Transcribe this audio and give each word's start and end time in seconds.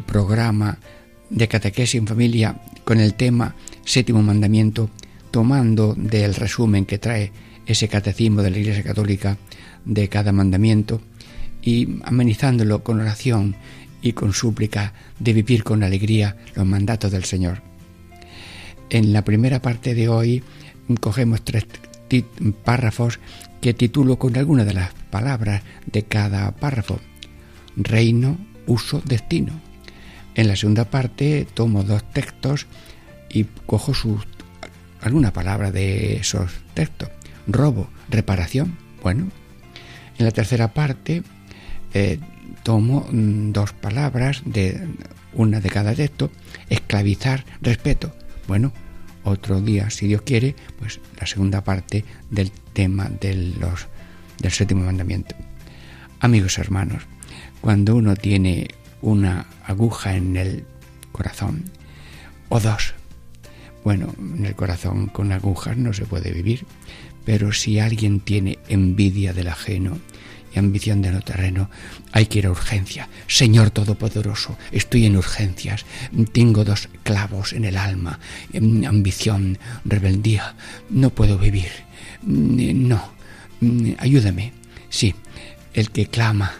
programa 0.00 0.78
de 1.30 1.48
Catequesis 1.48 1.96
en 1.96 2.06
familia 2.06 2.56
con 2.84 3.00
el 3.00 3.14
tema 3.14 3.54
Séptimo 3.84 4.22
Mandamiento, 4.22 4.90
tomando 5.30 5.94
del 5.94 6.34
resumen 6.34 6.84
que 6.84 6.98
trae 6.98 7.32
ese 7.66 7.88
catecismo 7.88 8.42
de 8.42 8.50
la 8.50 8.58
Iglesia 8.58 8.82
Católica 8.82 9.38
de 9.84 10.08
cada 10.08 10.32
mandamiento 10.32 11.00
y 11.62 12.00
amenizándolo 12.04 12.82
con 12.82 13.00
oración 13.00 13.56
y 14.02 14.12
con 14.12 14.32
súplica 14.32 14.92
de 15.18 15.32
vivir 15.32 15.64
con 15.64 15.82
alegría 15.82 16.36
los 16.54 16.66
mandatos 16.66 17.12
del 17.12 17.24
Señor. 17.24 17.62
En 18.90 19.12
la 19.12 19.24
primera 19.24 19.62
parte 19.62 19.94
de 19.94 20.08
hoy 20.08 20.42
cogemos 21.00 21.42
tres 21.42 21.66
párrafos 22.64 23.20
que 23.60 23.72
titulo 23.72 24.18
con 24.18 24.36
alguna 24.36 24.64
de 24.64 24.74
las 24.74 24.92
palabras 25.10 25.62
de 25.86 26.02
cada 26.02 26.50
párrafo. 26.50 26.98
Reino, 27.76 28.36
uso, 28.66 29.00
destino. 29.06 29.61
En 30.34 30.48
la 30.48 30.56
segunda 30.56 30.86
parte 30.86 31.46
tomo 31.52 31.82
dos 31.82 32.02
textos 32.10 32.66
y 33.28 33.44
cojo 33.66 33.92
alguna 35.00 35.32
palabra 35.32 35.70
de 35.70 36.16
esos 36.16 36.52
textos. 36.74 37.10
Robo, 37.46 37.88
reparación. 38.08 38.78
Bueno, 39.02 39.28
en 40.18 40.24
la 40.24 40.30
tercera 40.30 40.72
parte 40.72 41.22
eh, 41.92 42.18
tomo 42.62 43.06
mm, 43.10 43.52
dos 43.52 43.72
palabras 43.72 44.42
de 44.44 44.88
una 45.34 45.60
de 45.60 45.70
cada 45.70 45.94
texto. 45.94 46.30
Esclavizar, 46.68 47.44
respeto. 47.60 48.14
Bueno, 48.46 48.72
otro 49.24 49.60
día, 49.60 49.90
si 49.90 50.06
Dios 50.06 50.22
quiere, 50.22 50.54
pues 50.78 51.00
la 51.20 51.26
segunda 51.26 51.62
parte 51.62 52.04
del 52.30 52.50
tema 52.72 53.10
de 53.20 53.34
los, 53.34 53.88
del 54.38 54.52
séptimo 54.52 54.84
mandamiento. 54.84 55.34
Amigos 56.20 56.58
hermanos, 56.58 57.02
cuando 57.60 57.96
uno 57.96 58.16
tiene 58.16 58.68
una 59.02 59.46
aguja 59.66 60.16
en 60.16 60.36
el 60.36 60.64
corazón, 61.12 61.64
o 62.48 62.60
dos, 62.60 62.94
bueno, 63.84 64.14
en 64.18 64.46
el 64.46 64.54
corazón 64.54 65.08
con 65.08 65.32
agujas 65.32 65.76
no 65.76 65.92
se 65.92 66.06
puede 66.06 66.32
vivir, 66.32 66.64
pero 67.24 67.52
si 67.52 67.78
alguien 67.78 68.20
tiene 68.20 68.58
envidia 68.68 69.32
del 69.32 69.48
ajeno 69.48 69.98
y 70.54 70.58
ambición 70.58 71.02
de 71.02 71.12
lo 71.12 71.20
terreno, 71.20 71.70
hay 72.12 72.26
que 72.26 72.40
ir 72.40 72.46
a 72.46 72.50
urgencia. 72.50 73.08
Señor 73.26 73.70
Todopoderoso, 73.70 74.56
estoy 74.70 75.06
en 75.06 75.16
urgencias, 75.16 75.84
tengo 76.32 76.64
dos 76.64 76.88
clavos 77.02 77.52
en 77.52 77.64
el 77.64 77.76
alma, 77.76 78.20
ambición, 78.86 79.58
rebeldía, 79.84 80.54
no 80.90 81.10
puedo 81.10 81.38
vivir. 81.38 81.70
No, 82.22 83.12
ayúdame. 83.98 84.52
Sí, 84.90 85.14
el 85.72 85.90
que 85.90 86.06
clama, 86.06 86.52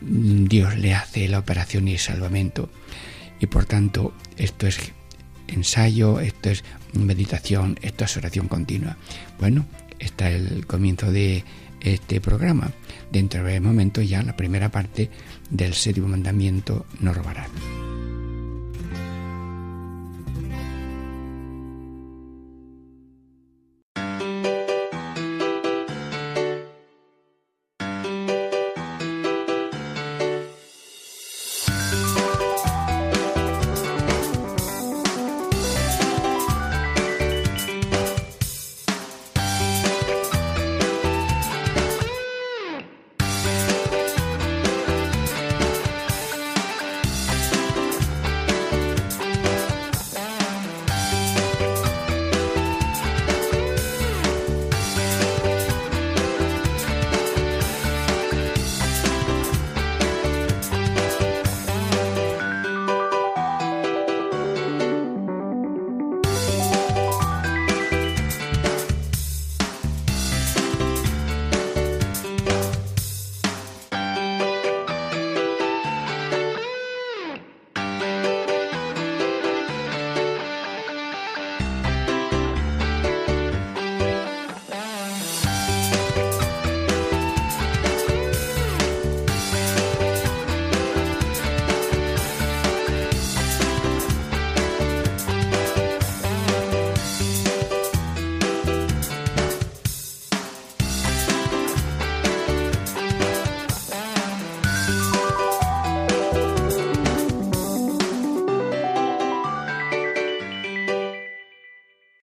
Dios 0.00 0.76
le 0.76 0.94
hace 0.94 1.28
la 1.28 1.38
operación 1.38 1.88
y 1.88 1.92
el 1.92 1.98
salvamento. 1.98 2.70
Y 3.40 3.46
por 3.46 3.64
tanto, 3.64 4.14
esto 4.36 4.66
es 4.66 4.92
ensayo, 5.48 6.20
esto 6.20 6.50
es 6.50 6.64
meditación, 6.92 7.78
esto 7.82 8.04
es 8.04 8.16
oración 8.16 8.48
continua. 8.48 8.96
Bueno, 9.38 9.66
está 9.98 10.30
el 10.30 10.66
comienzo 10.66 11.10
de 11.10 11.44
este 11.80 12.20
programa. 12.20 12.72
Dentro 13.12 13.44
de 13.44 13.60
momento 13.60 14.02
ya 14.02 14.22
la 14.22 14.36
primera 14.36 14.70
parte 14.70 15.10
del 15.50 15.74
séptimo 15.74 16.08
mandamiento 16.08 16.86
no 17.00 17.12
robará. 17.12 17.46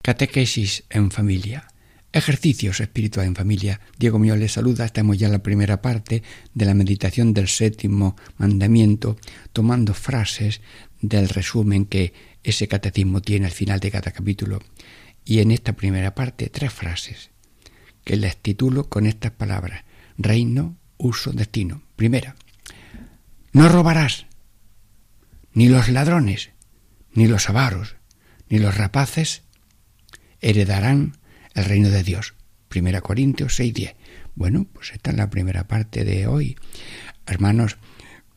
Catequesis 0.06 0.84
en 0.92 1.10
familia. 1.10 1.68
Ejercicios 2.14 2.80
espirituales 2.80 3.30
en 3.30 3.36
familia. 3.36 3.82
Diego 3.98 4.20
mío 4.20 4.36
les 4.36 4.52
saluda. 4.52 4.86
Estamos 4.86 5.18
ya 5.18 5.26
en 5.26 5.32
la 5.32 5.42
primera 5.42 5.82
parte 5.82 6.22
de 6.54 6.66
la 6.66 6.76
meditación 6.76 7.34
del 7.34 7.48
séptimo 7.48 8.16
mandamiento, 8.38 9.18
tomando 9.52 9.96
frases 9.96 10.62
del 11.02 11.28
resumen 11.28 11.86
que 11.86 12.14
ese 12.44 12.68
catecismo 12.68 13.24
tiene 13.24 13.48
al 13.48 13.52
final 13.52 13.80
de 13.80 13.90
cada 13.90 14.12
capítulo. 14.12 14.62
Y 15.26 15.40
en 15.40 15.50
esta 15.50 15.74
primera 15.74 16.14
parte, 16.14 16.50
tres 16.50 16.72
frases 16.72 17.32
que 18.04 18.16
les 18.16 18.38
titulo 18.38 18.88
con 18.90 19.08
estas 19.08 19.32
palabras: 19.32 19.86
reino, 20.20 20.78
uso, 20.98 21.32
destino. 21.32 21.82
Primera, 21.96 22.36
no 23.54 23.70
robarás, 23.70 24.28
ni 25.52 25.68
los 25.68 25.90
ladrones, 25.90 26.52
ni 27.12 27.26
los 27.26 27.50
avaros, 27.50 27.96
ni 28.50 28.60
los 28.60 28.78
rapaces 28.78 29.42
heredarán 30.46 31.18
el 31.56 31.66
reino 31.66 31.90
de 31.90 32.04
Dios. 32.04 32.36
Primera 32.70 33.02
Corintios 33.02 33.60
6:10. 33.60 33.96
Bueno, 34.36 34.68
pues 34.72 34.92
esta 34.92 35.10
es 35.12 35.18
la 35.18 35.30
primera 35.30 35.68
parte 35.68 36.06
de 36.06 36.28
hoy. 36.28 36.56
Hermanos, 37.26 37.78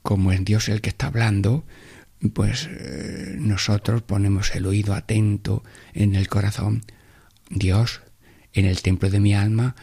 como 0.02 0.32
es 0.32 0.42
Dios 0.44 0.68
el 0.70 0.80
que 0.80 0.88
está 0.88 1.08
hablando, 1.08 1.66
pues 2.32 2.68
eh, 2.70 3.36
nosotros 3.38 4.02
ponemos 4.02 4.54
el 4.54 4.64
oído 4.64 4.94
atento 4.94 5.62
en 5.92 6.14
el 6.14 6.28
corazón. 6.28 6.82
Dios, 7.50 8.00
en 8.54 8.64
el 8.64 8.80
templo 8.80 9.10
de 9.10 9.20
mi 9.20 9.34
alma, 9.34 9.76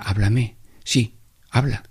háblame. 0.00 0.56
Sí, 0.84 1.16
habla. 1.50 1.84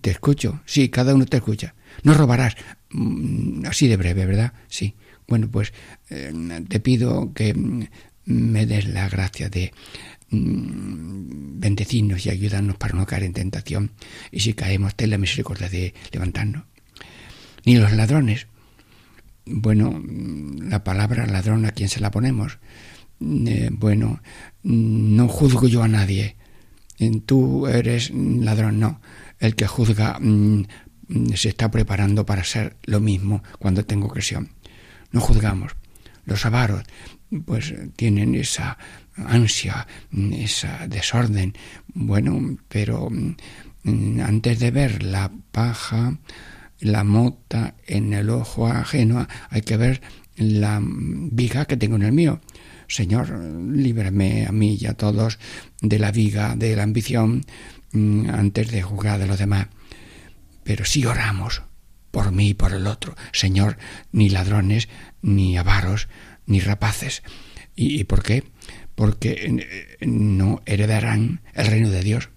Te 0.00 0.10
escucho. 0.10 0.60
Sí, 0.66 0.88
cada 0.88 1.14
uno 1.14 1.26
te 1.26 1.36
escucha. 1.36 1.74
No 2.02 2.14
robarás. 2.14 2.56
Mm, 2.90 3.64
así 3.66 3.86
de 3.86 3.96
breve, 3.96 4.26
¿verdad? 4.26 4.54
Sí. 4.68 4.96
Bueno, 5.28 5.48
pues 5.48 5.72
eh, 6.08 6.32
te 6.68 6.80
pido 6.80 7.32
que 7.32 7.54
me 8.30 8.66
des 8.66 8.88
la 8.88 9.08
gracia 9.08 9.48
de 9.48 9.72
mm, 10.30 11.60
bendecirnos 11.60 12.24
y 12.24 12.30
ayudarnos 12.30 12.76
para 12.76 12.94
no 12.94 13.06
caer 13.06 13.24
en 13.24 13.32
tentación. 13.32 13.92
Y 14.30 14.40
si 14.40 14.54
caemos, 14.54 14.94
ten 14.94 15.10
la 15.10 15.18
misericordia 15.18 15.68
de 15.68 15.94
levantarnos. 16.12 16.64
Ni 17.64 17.76
los 17.76 17.92
ladrones. 17.92 18.46
bueno, 19.44 20.02
la 20.62 20.84
palabra 20.84 21.26
ladrón, 21.26 21.66
¿a 21.66 21.72
quién 21.72 21.88
se 21.88 22.00
la 22.00 22.10
ponemos? 22.10 22.58
Eh, 23.20 23.68
bueno, 23.72 24.20
no 24.62 25.28
juzgo 25.28 25.68
yo 25.68 25.82
a 25.82 25.88
nadie. 25.88 26.36
Tú 27.26 27.66
eres 27.66 28.10
ladrón, 28.10 28.78
no. 28.78 29.00
El 29.38 29.54
que 29.56 29.66
juzga 29.66 30.18
mm, 30.20 30.64
se 31.34 31.48
está 31.48 31.70
preparando 31.70 32.24
para 32.24 32.44
ser 32.44 32.76
lo 32.84 33.00
mismo 33.00 33.42
cuando 33.58 33.84
tengo 33.84 34.06
ocasión. 34.06 34.50
No 35.10 35.20
juzgamos. 35.20 35.72
Los 36.24 36.46
avaros, 36.46 36.84
pues 37.44 37.74
tienen 37.96 38.34
esa 38.34 38.76
ansia, 39.16 39.86
esa 40.32 40.86
desorden. 40.88 41.54
Bueno, 41.94 42.58
pero 42.68 43.08
mm, 43.10 44.20
antes 44.20 44.58
de 44.58 44.70
ver 44.70 45.02
la 45.02 45.30
paja, 45.52 46.18
la 46.80 47.04
mota 47.04 47.74
en 47.86 48.12
el 48.12 48.30
ojo 48.30 48.66
ajeno, 48.66 49.26
hay 49.50 49.62
que 49.62 49.76
ver 49.76 50.00
la 50.36 50.80
viga 50.82 51.66
que 51.66 51.76
tengo 51.76 51.96
en 51.96 52.02
el 52.02 52.12
mío. 52.12 52.40
Señor, 52.88 53.30
líbrame 53.30 54.46
a 54.46 54.52
mí 54.52 54.76
y 54.80 54.86
a 54.86 54.94
todos 54.94 55.38
de 55.80 55.98
la 55.98 56.10
viga, 56.10 56.56
de 56.56 56.74
la 56.74 56.82
ambición, 56.82 57.44
mm, 57.92 58.30
antes 58.30 58.70
de 58.70 58.82
juzgar 58.82 59.18
de 59.18 59.26
los 59.26 59.38
demás. 59.38 59.68
Pero 60.64 60.84
si 60.84 61.04
oramos 61.04 61.62
por 62.10 62.32
mí 62.32 62.48
y 62.48 62.54
por 62.54 62.72
el 62.72 62.86
otro. 62.86 63.14
Señor, 63.32 63.78
ni 64.12 64.28
ladrones, 64.28 64.88
ni 65.22 65.56
avaros, 65.56 66.08
ni 66.50 66.60
rapaces. 66.60 67.22
¿Y, 67.76 68.04
por 68.04 68.22
qué? 68.22 68.44
Porque 68.94 69.30
eh, 70.00 70.06
no 70.06 70.60
heredarán 70.66 71.40
el 71.54 71.66
reino 71.68 71.88
de 71.88 72.02
Dios. 72.02 72.28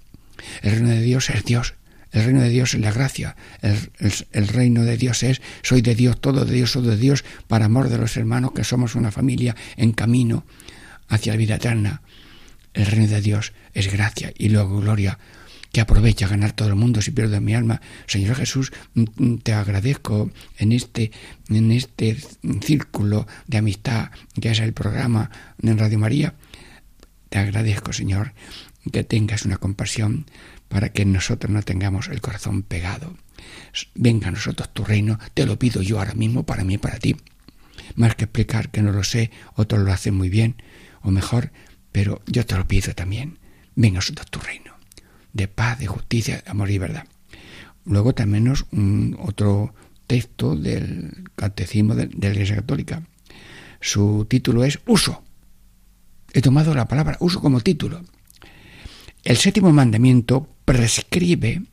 El 0.62 0.72
reino 0.72 0.90
de 0.90 1.02
Dios 1.02 1.30
es 1.30 1.44
Dios. 1.44 1.74
El 2.12 2.26
reino 2.26 2.42
de 2.42 2.50
Dios 2.50 2.76
es 2.76 2.82
la 2.82 2.92
gracia. 2.92 3.36
El, 3.62 4.48
reino 4.48 4.84
de 4.84 4.98
Dios 4.98 5.24
es 5.24 5.42
soy 5.64 5.82
de 5.82 5.96
Dios, 5.96 6.22
todo 6.22 6.46
de 6.46 6.54
Dios, 6.54 6.72
soy 6.72 6.86
de 6.86 6.96
Dios, 6.96 7.26
para 7.48 7.66
amor 7.66 7.90
de 7.90 7.98
los 7.98 8.16
hermanos, 8.16 8.52
que 8.54 8.64
somos 8.64 8.94
una 8.94 9.12
familia 9.12 9.56
en 9.76 9.92
camino 9.94 10.46
hacia 11.10 11.34
la 11.34 11.38
vida 11.38 11.56
eterna. 11.56 12.04
El 12.74 12.86
reino 12.86 13.08
de 13.08 13.22
Dios 13.22 13.54
es 13.74 13.92
gracia 13.92 14.32
y 14.38 14.50
luego 14.50 14.80
gloria 14.80 15.18
que 15.74 15.82
aprovecha 15.82 16.28
ganar 16.28 16.54
todo 16.54 16.70
el 16.70 16.76
mundo 16.76 17.02
si 17.02 17.12
pierdo 17.12 17.42
mi 17.42 17.56
alma. 17.56 17.82
Señor 18.06 18.36
Jesús, 18.36 18.72
te 19.42 19.54
agradezco 19.54 20.32
en 20.60 20.72
este, 20.72 21.12
en 21.50 21.72
este 21.72 22.16
círculo 22.62 23.28
de 23.48 23.58
amistad 23.58 24.12
que 24.40 24.52
es 24.52 24.60
el 24.60 24.74
programa 24.74 25.32
en 25.62 25.78
Radio 25.78 25.98
María. 25.98 26.36
Te 27.30 27.40
agradezco, 27.40 27.92
Señor, 27.92 28.34
que 28.92 29.04
tengas 29.04 29.46
una 29.46 29.58
compasión 29.58 30.28
para 30.70 30.90
que 30.90 31.06
nosotros 31.06 31.52
no 31.52 31.64
tengamos 31.64 32.08
el 32.08 32.22
corazón 32.22 32.62
pegado. 32.62 33.18
Venga 33.96 34.28
a 34.28 34.32
nosotros 34.32 34.72
tu 34.74 34.86
reino, 34.86 35.18
te 35.34 35.48
lo 35.48 35.58
pido 35.58 35.82
yo 35.82 35.98
ahora 35.98 36.14
mismo 36.14 36.46
para 36.46 36.64
mí 36.64 36.76
y 36.76 36.78
para 36.78 37.00
ti. 37.00 37.16
Más 37.96 38.16
que 38.16 38.26
explicar 38.26 38.70
que 38.70 38.84
no 38.84 38.92
lo 38.92 39.04
sé, 39.04 39.32
otros 39.56 39.82
lo 39.82 39.92
hacen 39.92 40.14
muy 40.14 40.30
bien 40.30 40.62
o 41.02 41.10
mejor, 41.10 41.52
pero 41.92 42.22
yo 42.28 42.46
te 42.46 42.56
lo 42.56 42.68
pido 42.68 42.94
también. 42.94 43.40
Venga 43.76 43.98
a 43.98 44.02
nosotros 44.02 44.30
tu 44.30 44.40
reino, 44.40 44.73
de 45.34 45.48
paz, 45.48 45.80
de 45.80 45.88
justicia, 45.88 46.42
de 46.44 46.50
amor 46.50 46.72
y 46.72 46.78
verdad. 46.78 47.06
Luego 47.86 48.14
también 48.14 48.54
un, 48.72 49.18
otro 49.20 49.74
texto 50.08 50.56
del 50.56 51.30
Catecismo 51.36 51.96
de, 51.96 52.08
de 52.08 52.28
la 52.28 52.34
Iglesia 52.34 52.56
Católica. 52.56 53.04
Su 53.82 54.26
título 54.30 54.64
es 54.64 54.80
Uso. 54.86 55.24
He 56.34 56.42
tomado 56.42 56.74
la 56.74 56.88
palabra 56.88 57.18
uso 57.20 57.42
como 57.42 57.62
título. 57.62 58.02
El 59.24 59.38
séptimo 59.38 59.72
mandamiento 59.72 60.48
prescribe 60.66 61.64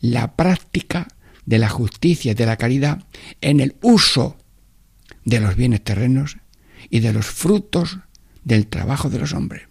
la 0.00 0.34
práctica 0.34 1.08
de 1.46 1.58
la 1.58 1.68
justicia 1.68 2.32
y 2.32 2.34
de 2.34 2.46
la 2.46 2.56
caridad 2.56 3.04
en 3.40 3.60
el 3.60 3.76
uso 3.82 4.36
de 5.24 5.40
los 5.40 5.56
bienes 5.56 5.82
terrenos 5.82 6.38
y 6.88 7.00
de 7.00 7.12
los 7.12 7.26
frutos 7.26 7.98
del 8.44 8.66
trabajo 8.66 9.10
de 9.10 9.18
los 9.18 9.32
hombres. 9.32 9.62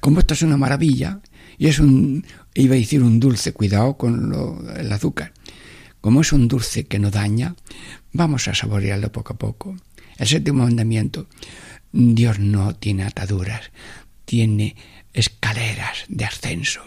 Como 0.00 0.20
esto 0.20 0.34
es 0.34 0.42
una 0.42 0.56
maravilla 0.56 1.20
y 1.58 1.66
es 1.66 1.80
un, 1.80 2.24
iba 2.54 2.74
a 2.74 2.78
decir 2.78 3.02
un 3.02 3.20
dulce, 3.20 3.52
cuidado 3.52 3.96
con 3.96 4.64
el 4.76 4.92
azúcar, 4.92 5.32
como 6.00 6.20
es 6.20 6.32
un 6.32 6.48
dulce 6.48 6.86
que 6.86 6.98
no 6.98 7.10
daña, 7.10 7.56
vamos 8.12 8.48
a 8.48 8.54
saborearlo 8.54 9.10
poco 9.10 9.34
a 9.34 9.38
poco. 9.38 9.76
El 10.16 10.26
séptimo 10.26 10.64
mandamiento, 10.64 11.28
Dios 11.92 12.38
no 12.38 12.74
tiene 12.76 13.04
ataduras, 13.04 13.70
tiene 14.24 14.76
escaleras 15.12 16.04
de 16.08 16.24
ascenso. 16.24 16.82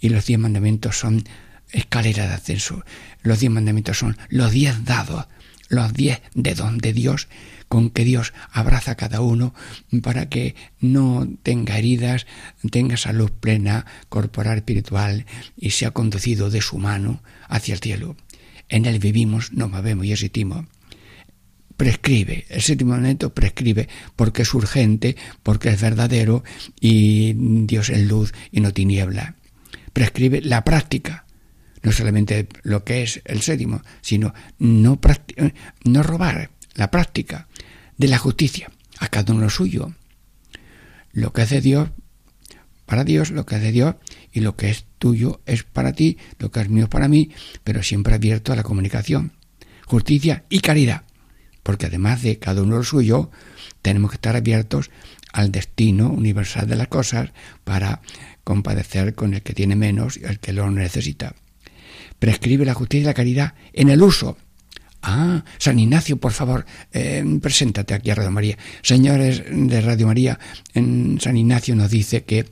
Y 0.00 0.08
los 0.08 0.26
diez 0.26 0.38
mandamientos 0.38 0.98
son 0.98 1.24
escaleras 1.70 2.28
de 2.28 2.34
ascenso. 2.34 2.84
Los 3.22 3.40
diez 3.40 3.52
mandamientos 3.52 3.98
son 3.98 4.16
los 4.28 4.50
diez 4.50 4.84
dados, 4.84 5.26
los 5.68 5.92
diez 5.92 6.22
de 6.34 6.54
donde 6.54 6.92
Dios, 6.92 7.28
con 7.72 7.88
que 7.88 8.04
Dios 8.04 8.34
abraza 8.50 8.90
a 8.90 8.96
cada 8.96 9.22
uno 9.22 9.54
para 10.02 10.28
que 10.28 10.54
no 10.78 11.26
tenga 11.42 11.78
heridas, 11.78 12.26
tenga 12.70 12.98
salud 12.98 13.30
plena, 13.30 13.86
corporal, 14.10 14.58
espiritual 14.58 15.24
y 15.56 15.70
sea 15.70 15.90
conducido 15.90 16.50
de 16.50 16.60
su 16.60 16.76
mano 16.76 17.22
hacia 17.48 17.72
el 17.72 17.80
cielo. 17.80 18.14
En 18.68 18.84
él 18.84 18.98
vivimos, 18.98 19.54
nos 19.54 19.70
movemos 19.70 20.04
y 20.04 20.12
existimos 20.12 20.66
prescribe, 21.78 22.44
el 22.50 22.60
séptimo 22.60 22.90
mandamiento 22.90 23.32
prescribe 23.32 23.88
porque 24.16 24.42
es 24.42 24.52
urgente, 24.52 25.16
porque 25.42 25.70
es 25.70 25.80
verdadero 25.80 26.44
y 26.78 27.32
Dios 27.64 27.88
es 27.88 28.06
luz 28.06 28.34
y 28.50 28.60
no 28.60 28.74
tiniebla. 28.74 29.36
Prescribe 29.94 30.42
la 30.42 30.62
práctica, 30.62 31.24
no 31.82 31.90
solamente 31.90 32.48
lo 32.64 32.84
que 32.84 33.02
es 33.02 33.22
el 33.24 33.40
séptimo, 33.40 33.80
sino 34.02 34.34
no, 34.58 35.00
no 35.84 36.02
robar, 36.02 36.50
la 36.74 36.90
práctica 36.90 37.48
de 38.02 38.08
la 38.08 38.18
justicia, 38.18 38.68
a 38.98 39.06
cada 39.06 39.32
uno 39.32 39.44
lo 39.44 39.50
suyo. 39.50 39.94
Lo 41.12 41.32
que 41.32 41.42
hace 41.42 41.60
Dios, 41.60 41.90
para 42.84 43.04
Dios, 43.04 43.30
lo 43.30 43.46
que 43.46 43.54
hace 43.54 43.70
Dios 43.70 43.94
y 44.32 44.40
lo 44.40 44.56
que 44.56 44.70
es 44.70 44.86
tuyo 44.98 45.40
es 45.46 45.62
para 45.62 45.92
ti, 45.92 46.18
lo 46.40 46.50
que 46.50 46.60
es 46.60 46.68
mío 46.68 46.84
es 46.84 46.90
para 46.90 47.06
mí, 47.06 47.30
pero 47.62 47.84
siempre 47.84 48.14
abierto 48.14 48.52
a 48.52 48.56
la 48.56 48.64
comunicación. 48.64 49.32
Justicia 49.86 50.44
y 50.48 50.58
caridad 50.60 51.04
porque 51.62 51.86
además 51.86 52.22
de 52.22 52.40
cada 52.40 52.62
uno 52.62 52.78
lo 52.78 52.82
suyo, 52.82 53.30
tenemos 53.82 54.10
que 54.10 54.16
estar 54.16 54.34
abiertos 54.34 54.90
al 55.32 55.52
destino 55.52 56.10
universal 56.10 56.66
de 56.66 56.74
las 56.76 56.88
cosas 56.88 57.30
para 57.62 58.00
compadecer 58.42 59.14
con 59.14 59.34
el 59.34 59.42
que 59.42 59.54
tiene 59.54 59.76
menos 59.76 60.16
y 60.16 60.24
el 60.24 60.40
que 60.40 60.52
lo 60.52 60.68
necesita. 60.70 61.34
Prescribe 62.18 62.64
la 62.64 62.74
justicia 62.74 63.02
y 63.02 63.06
la 63.06 63.14
caridad 63.14 63.54
en 63.72 63.90
el 63.90 64.02
uso 64.02 64.36
Ah, 65.04 65.44
San 65.58 65.80
Ignacio, 65.80 66.16
por 66.16 66.30
favor, 66.30 66.64
eh, 66.92 67.24
preséntate 67.42 67.92
aquí 67.92 68.10
a 68.10 68.14
Radio 68.14 68.30
María. 68.30 68.56
Señores 68.82 69.42
de 69.50 69.80
Radio 69.80 70.06
María, 70.06 70.38
San 70.74 71.36
Ignacio 71.36 71.74
nos 71.74 71.90
dice 71.90 72.22
que 72.22 72.46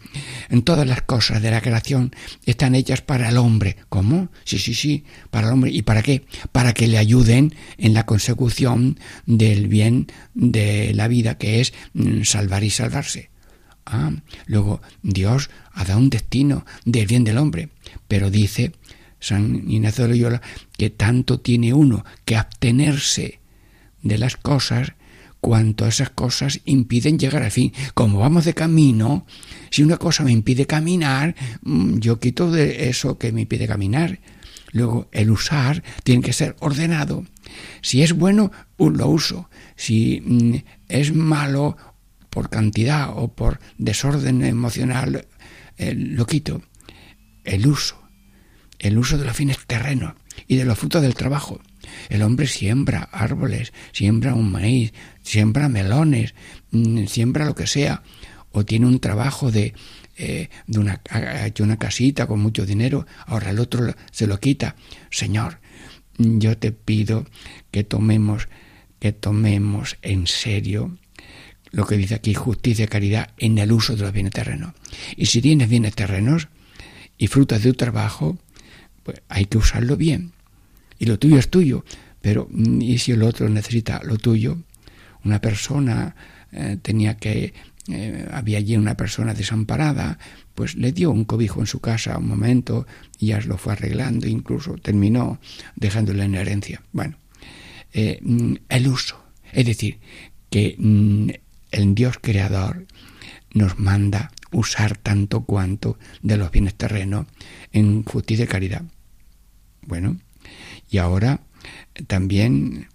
en 0.49 0.63
todas 0.63 0.85
las 0.85 1.03
cosas 1.03 1.41
de 1.43 1.53
la 1.53 1.61
creación 1.61 2.13
están 2.45 2.75
hechas 2.75 3.03
para 3.03 3.29
el 3.29 3.37
hombre. 3.37 3.77
¿Cómo? 3.89 4.31
Sí, 4.45 4.59
sí, 4.59 4.75
sí, 4.75 5.05
para 5.31 5.47
el 5.47 5.53
hombre. 5.53 5.71
¿Y 5.71 5.83
para 5.83 6.03
qué? 6.03 6.25
Para 6.51 6.75
que 6.75 6.89
le 6.89 6.99
ayuden 6.99 7.55
en 7.79 7.95
la 7.95 8.05
consecución 8.05 8.99
del 9.27 9.69
bien 9.69 10.09
de 10.35 10.93
la 10.93 11.07
vida, 11.07 11.39
que 11.39 11.61
es 11.61 11.73
mm, 11.95 12.23
salvar 12.25 12.65
y 12.65 12.71
salvarse. 12.71 13.31
Ah, 13.87 14.11
luego 14.47 14.83
Dios 15.03 15.51
ha 15.73 15.85
dado 15.85 16.01
un 16.01 16.11
destino 16.11 16.67
del 16.85 17.07
bien 17.07 17.23
del 17.23 17.39
hombre, 17.39 17.69
pero 18.09 18.29
dice 18.29 18.73
San 19.21 19.71
Ignacio 19.71 20.05
de 20.05 20.11
Loyola, 20.11 20.43
que 20.77 20.91
tanto 20.91 21.41
tiene 21.41 21.73
uno 21.75 22.05
que 22.25 22.37
abstenerse 22.37 23.41
de 24.03 24.19
las 24.19 24.37
cosas 24.37 24.95
cuanto 25.41 25.87
esas 25.87 26.11
cosas 26.11 26.61
impiden 26.65 27.19
llegar 27.19 27.43
al 27.43 27.51
fin. 27.51 27.73
Como 27.95 28.19
vamos 28.19 28.45
de 28.45 28.55
camino, 28.55 29.27
si 29.71 29.83
una 29.83 29.97
cosa 29.97 30.23
me 30.23 30.33
impide 30.33 30.67
caminar, 30.67 31.35
mm, 31.63 31.99
yo 31.99 32.19
quito 32.19 32.51
de 32.51 32.89
eso 32.89 33.19
que 33.19 33.33
me 33.33 33.43
impide 33.43 33.67
caminar. 33.67 34.21
Luego, 34.73 35.09
el 35.13 35.31
usar 35.31 35.83
tiene 36.05 36.23
que 36.23 36.33
ser 36.33 36.57
ordenado. 36.61 37.25
Si 37.83 38.03
es 38.03 38.13
bueno, 38.13 38.53
lo 38.79 39.09
uso. 39.09 39.51
Si 39.77 40.23
mm, 40.25 40.55
es 40.89 41.15
malo 41.15 41.77
por 42.29 42.51
cantidad 42.51 43.11
o 43.17 43.29
por 43.35 43.59
desorden 43.79 44.45
emocional, 44.45 45.27
eh, 45.77 45.95
lo 45.95 46.27
quito. 46.27 46.63
El 47.45 47.67
uso 47.67 48.00
el 48.81 48.99
uso 48.99 49.19
de 49.19 49.25
los 49.25 49.37
fines 49.37 49.59
terrenos 49.67 50.15
y 50.49 50.57
de 50.57 50.65
los 50.65 50.79
frutos 50.79 51.03
del 51.03 51.15
trabajo. 51.15 51.61
El 52.09 52.23
hombre 52.23 52.47
siembra 52.47 53.09
árboles, 53.13 53.73
siembra 53.93 54.35
un 54.35 54.51
maíz, 54.51 54.93
siembra 55.23 55.69
melones, 55.69 56.35
mm, 56.71 57.07
siembra 57.07 57.45
lo 57.45 57.55
que 57.55 57.67
sea, 57.67 58.03
o 58.53 58.65
tiene 58.65 58.87
un 58.87 58.99
trabajo 58.99 59.53
de, 59.53 59.75
eh, 60.17 60.49
de 60.67 60.79
una, 60.79 61.01
una 61.61 61.79
casita 61.79 62.27
con 62.27 62.41
mucho 62.41 62.67
dinero, 62.67 63.07
ahora 63.27 63.51
el 63.51 63.61
otro 63.61 63.95
se 64.11 64.27
lo 64.27 64.41
quita. 64.41 64.77
Señor, 65.11 65.61
yo 66.19 66.57
te 66.59 66.73
pido 66.73 67.27
que 67.71 67.85
tomemos, 67.85 68.49
que 68.99 69.13
tomemos 69.13 69.99
en 70.03 70.27
serio 70.27 70.99
lo 71.71 71.87
que 71.87 71.97
dice 71.97 72.17
aquí 72.17 72.35
justicia 72.35 72.87
y 72.87 72.89
caridad 72.89 73.31
en 73.39 73.59
el 73.59 73.71
uso 73.73 73.95
de 73.95 74.03
los 74.03 74.13
bienes 74.13 74.33
terrenos. 74.33 74.75
Y 75.17 75.27
si 75.27 75.41
tienes 75.41 75.69
bienes 75.69 75.95
terrenos 75.95 76.49
y 77.17 77.29
frutas 77.29 77.63
de 77.63 77.71
tu 77.71 77.77
trabajo, 77.77 78.39
pues 79.11 79.23
hay 79.29 79.47
que 79.47 79.59
usarlo 79.59 79.97
bien. 79.97 80.33
Y 81.01 81.07
lo 81.07 81.19
tuyo 81.19 81.37
es 81.39 81.51
tuyo, 81.51 81.85
pero 82.21 82.47
mm, 82.51 82.81
¿y 82.81 82.99
si 82.99 83.11
el 83.11 83.23
otro 83.25 83.49
necesita 83.49 84.01
lo 84.05 84.19
tuyo? 84.19 84.59
Una 85.25 85.41
persona 85.41 86.15
eh, 86.53 86.79
tenía 86.81 87.17
que, 87.17 87.53
eh, 87.89 88.29
había 88.31 88.59
allí 88.59 88.77
una 88.77 88.97
persona 88.97 89.35
desamparada, 89.35 90.19
pues 90.55 90.77
le 90.77 90.93
dio 90.93 91.11
un 91.11 91.25
cobijo 91.25 91.59
en 91.61 91.67
su 91.67 91.81
casa 91.81 92.19
un 92.19 92.29
momento 92.29 92.87
y 93.19 93.29
ya 93.29 93.41
lo 93.41 93.59
fue 93.59 93.73
arreglando, 93.73 94.29
incluso 94.29 94.77
terminó 94.77 95.41
dejándole 95.75 96.25
en 96.25 96.37
herencia. 96.37 96.83
Bueno, 96.93 97.17
eh, 97.93 98.21
mm, 98.23 98.55
el 98.69 98.87
uso, 98.87 99.21
es 99.53 99.67
decir, 99.67 99.99
que 100.51 100.77
mm, 100.79 101.31
el 101.73 101.95
Dios 101.97 102.17
creador 102.21 102.87
nos 103.55 103.77
manda 103.81 104.31
usar 104.53 104.97
tanto 104.97 105.41
cuanto 105.41 105.99
de 106.23 106.37
los 106.37 106.53
bienes 106.53 106.75
terrenos 106.77 107.27
en 107.73 108.05
justicia 108.05 108.45
y 108.45 108.49
caridad. 108.49 108.85
Bueno, 109.83 110.19
y 110.89 110.99
ahora 110.99 111.41
también 112.07 112.89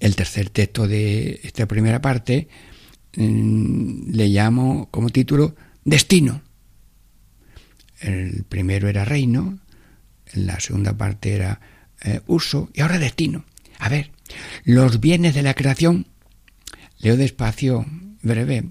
el 0.00 0.16
tercer 0.16 0.50
texto 0.50 0.86
de 0.86 1.40
esta 1.42 1.66
primera 1.66 2.00
parte 2.00 2.48
mm, 3.16 4.10
le 4.10 4.28
llamo 4.28 4.88
como 4.90 5.10
título 5.10 5.54
Destino. 5.84 6.42
El 8.00 8.44
primero 8.44 8.88
era 8.88 9.04
reino, 9.04 9.58
la 10.34 10.60
segunda 10.60 10.96
parte 10.96 11.32
era 11.32 11.60
eh, 12.02 12.20
uso 12.26 12.70
y 12.74 12.80
ahora 12.82 12.98
destino. 12.98 13.44
A 13.78 13.88
ver, 13.88 14.10
los 14.64 15.00
bienes 15.00 15.34
de 15.34 15.42
la 15.42 15.54
creación, 15.54 16.06
leo 16.98 17.16
despacio, 17.16 17.86
breve. 18.22 18.64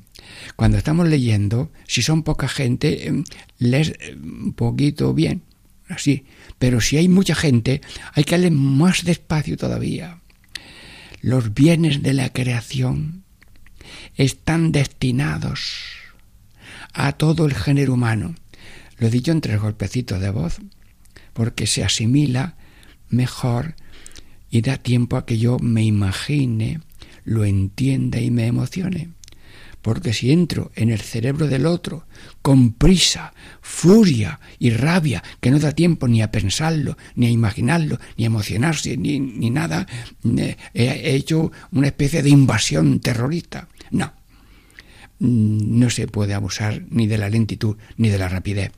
Cuando 0.55 0.77
estamos 0.77 1.07
leyendo, 1.07 1.71
si 1.87 2.01
son 2.01 2.23
poca 2.23 2.47
gente, 2.47 3.07
em, 3.07 3.23
lees 3.57 3.93
un 4.15 4.53
poquito 4.53 5.13
bien, 5.13 5.43
así. 5.89 6.25
Pero 6.59 6.81
si 6.81 6.97
hay 6.97 7.07
mucha 7.07 7.35
gente, 7.35 7.81
hay 8.13 8.23
que 8.23 8.37
leer 8.37 8.51
más 8.51 9.03
despacio 9.03 9.57
todavía. 9.57 10.19
Los 11.21 11.53
bienes 11.53 12.03
de 12.03 12.13
la 12.13 12.29
creación 12.31 13.23
están 14.15 14.71
destinados 14.71 15.73
a 16.93 17.13
todo 17.13 17.45
el 17.45 17.53
género 17.53 17.93
humano. 17.93 18.35
Lo 18.97 19.07
he 19.07 19.11
dicho 19.11 19.31
en 19.31 19.41
tres 19.41 19.59
golpecitos 19.59 20.21
de 20.21 20.29
voz, 20.29 20.59
porque 21.33 21.67
se 21.67 21.83
asimila 21.83 22.55
mejor 23.09 23.75
y 24.49 24.61
da 24.61 24.77
tiempo 24.77 25.17
a 25.17 25.25
que 25.25 25.37
yo 25.37 25.59
me 25.59 25.83
imagine, 25.83 26.79
lo 27.25 27.43
entienda 27.43 28.19
y 28.19 28.31
me 28.31 28.47
emocione. 28.47 29.09
Porque 29.85 30.13
si 30.13 30.31
entro 30.31 30.71
en 30.73 30.89
el 30.89 30.99
cerebro 30.99 31.45
del 31.45 31.67
otro 31.67 32.07
con 32.41 32.73
prisa, 32.73 33.35
furia 33.61 34.39
y 34.57 34.71
rabia, 34.71 35.23
que 35.39 35.51
no 35.51 35.59
da 35.59 35.73
tiempo 35.73 36.07
ni 36.07 36.23
a 36.23 36.31
pensarlo, 36.31 36.97
ni 37.13 37.27
a 37.27 37.29
imaginarlo, 37.29 37.99
ni 38.17 38.23
a 38.23 38.33
emocionarse, 38.33 38.97
ni, 38.97 39.19
nada, 39.51 39.85
eh, 40.25 40.57
he 40.73 41.13
hecho 41.13 41.51
una 41.71 41.85
especie 41.85 42.23
de 42.23 42.31
invasión 42.31 42.99
terrorista. 42.99 43.67
No, 43.91 44.11
mm, 45.19 45.77
no 45.79 45.91
se 45.91 46.07
puede 46.07 46.33
abusar 46.33 46.81
ni 46.89 47.05
de 47.05 47.19
la 47.19 47.29
lentitud 47.29 47.77
ni 47.95 48.09
de 48.09 48.17
la 48.17 48.27
rapidez. 48.27 48.71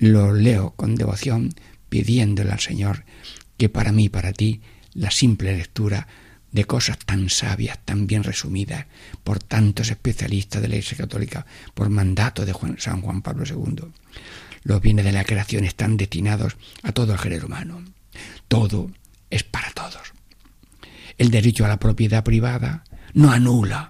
Lo 0.00 0.32
leo 0.32 0.72
con 0.74 0.96
devoción, 0.96 1.54
pidiéndole 1.88 2.50
al 2.50 2.58
Señor 2.58 3.04
que 3.56 3.68
para 3.68 3.92
mí, 3.92 4.08
para 4.08 4.32
ti, 4.32 4.60
la 4.92 5.12
simple 5.12 5.56
lectura 5.56 6.08
de 6.52 6.64
cosas 6.64 6.98
tan 6.98 7.28
sabias, 7.28 7.78
tan 7.84 8.06
bien 8.06 8.24
resumidas 8.24 8.86
por 9.24 9.38
tantos 9.38 9.90
especialistas 9.90 10.62
de 10.62 10.68
la 10.68 10.76
Iglesia 10.76 10.96
Católica, 10.96 11.46
por 11.74 11.90
mandato 11.90 12.46
de 12.46 12.54
San 12.78 13.02
Juan 13.02 13.22
Pablo 13.22 13.44
II. 13.44 13.84
Los 14.62 14.80
bienes 14.80 15.04
de 15.04 15.12
la 15.12 15.24
creación 15.24 15.64
están 15.64 15.96
destinados 15.96 16.56
a 16.82 16.92
todo 16.92 17.12
el 17.12 17.18
género 17.18 17.46
humano. 17.46 17.84
Todo 18.48 18.90
es 19.30 19.42
para 19.44 19.70
todos. 19.72 20.12
El 21.18 21.30
derecho 21.30 21.64
a 21.64 21.68
la 21.68 21.78
propiedad 21.78 22.24
privada 22.24 22.84
no 23.14 23.30
anula. 23.30 23.88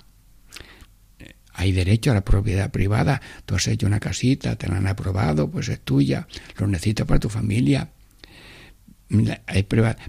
Hay 1.54 1.72
derecho 1.72 2.10
a 2.10 2.14
la 2.14 2.24
propiedad 2.24 2.70
privada. 2.70 3.20
Tú 3.46 3.54
has 3.54 3.66
hecho 3.68 3.86
una 3.86 4.00
casita, 4.00 4.56
te 4.56 4.68
la 4.68 4.76
han 4.76 4.86
aprobado, 4.86 5.50
pues 5.50 5.68
es 5.68 5.80
tuya, 5.80 6.28
lo 6.58 6.66
necesitas 6.66 7.06
para 7.06 7.20
tu 7.20 7.30
familia. 7.30 7.90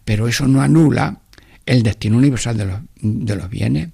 Pero 0.04 0.28
eso 0.28 0.48
no 0.48 0.62
anula 0.62 1.22
el 1.68 1.84
destino 1.84 2.18
universal 2.18 2.58
de 2.58 2.66
los, 2.66 2.82
de 2.96 3.36
los 3.36 3.50
bienes. 3.50 3.90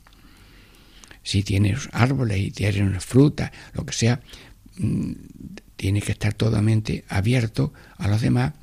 Si 1.23 1.43
tienes 1.43 1.89
árboles 1.91 2.37
y 2.39 2.51
tienes 2.51 3.03
fruta, 3.03 3.51
lo 3.73 3.85
que 3.85 3.93
sea, 3.93 4.21
mm, 4.77 5.11
tiene 5.75 6.01
que 6.01 6.13
estar 6.13 6.33
totalmente 6.33 7.03
abierto 7.09 7.73
a 7.97 8.07
los 8.07 8.21
demás 8.21 8.53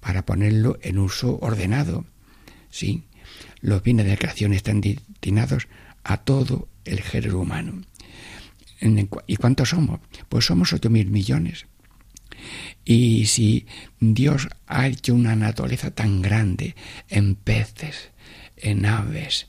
para 0.00 0.24
ponerlo 0.24 0.78
en 0.82 0.98
uso 0.98 1.38
ordenado. 1.40 2.06
¿sí? 2.70 3.04
Los 3.60 3.82
bienes 3.82 4.06
de 4.06 4.16
creación 4.16 4.54
están 4.54 4.80
destinados 4.80 5.68
a 6.04 6.18
todo 6.18 6.68
el 6.84 7.02
género 7.02 7.40
humano. 7.40 7.82
¿Y 9.26 9.36
cuántos 9.36 9.70
somos? 9.70 10.00
Pues 10.28 10.44
somos 10.44 10.72
ocho 10.72 10.90
mil 10.90 11.10
millones. 11.10 11.66
Y 12.84 13.26
si 13.26 13.66
Dios 14.00 14.48
ha 14.66 14.86
hecho 14.86 15.14
una 15.14 15.34
naturaleza 15.36 15.90
tan 15.90 16.20
grande 16.20 16.76
en 17.08 17.34
peces, 17.34 18.10
en 18.56 18.86
aves, 18.86 19.48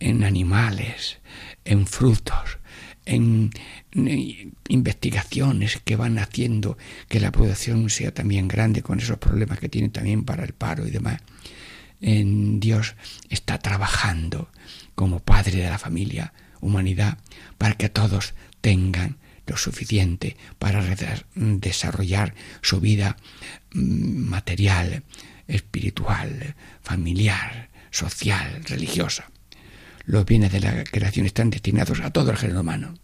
en 0.00 0.24
animales, 0.24 1.18
en 1.64 1.86
frutos, 1.86 2.58
en, 3.04 3.50
investigaciones 4.68 5.80
que 5.84 5.96
van 5.96 6.18
haciendo 6.18 6.76
que 7.08 7.20
la 7.20 7.32
producción 7.32 7.88
sea 7.88 8.12
también 8.12 8.48
grande 8.48 8.82
con 8.82 8.98
esos 8.98 9.16
problemas 9.18 9.58
que 9.58 9.68
tiene 9.68 9.88
también 9.88 10.24
para 10.24 10.44
el 10.44 10.52
paro 10.52 10.86
y 10.86 10.90
demás. 10.90 11.20
En 12.00 12.60
Dios 12.60 12.94
está 13.30 13.58
trabajando 13.58 14.50
como 14.94 15.20
padre 15.20 15.62
de 15.62 15.70
la 15.70 15.78
familia, 15.78 16.34
humanidad, 16.60 17.18
para 17.56 17.74
que 17.74 17.88
todos 17.88 18.34
tengan 18.60 19.16
lo 19.46 19.56
suficiente 19.56 20.36
para 20.58 20.82
desarrollar 21.34 22.34
su 22.60 22.80
vida 22.80 23.16
mm, 23.72 24.28
material, 24.28 25.04
espiritual, 25.46 26.56
familiar, 26.82 27.70
social, 27.96 28.62
religiosa. 28.64 29.30
Los 30.04 30.26
bienes 30.26 30.52
de 30.52 30.60
la 30.60 30.84
creación 30.84 31.26
están 31.26 31.50
destinados 31.50 32.00
a 32.00 32.10
todo 32.10 32.30
el 32.30 32.36
género 32.36 32.60
humano, 32.60 32.94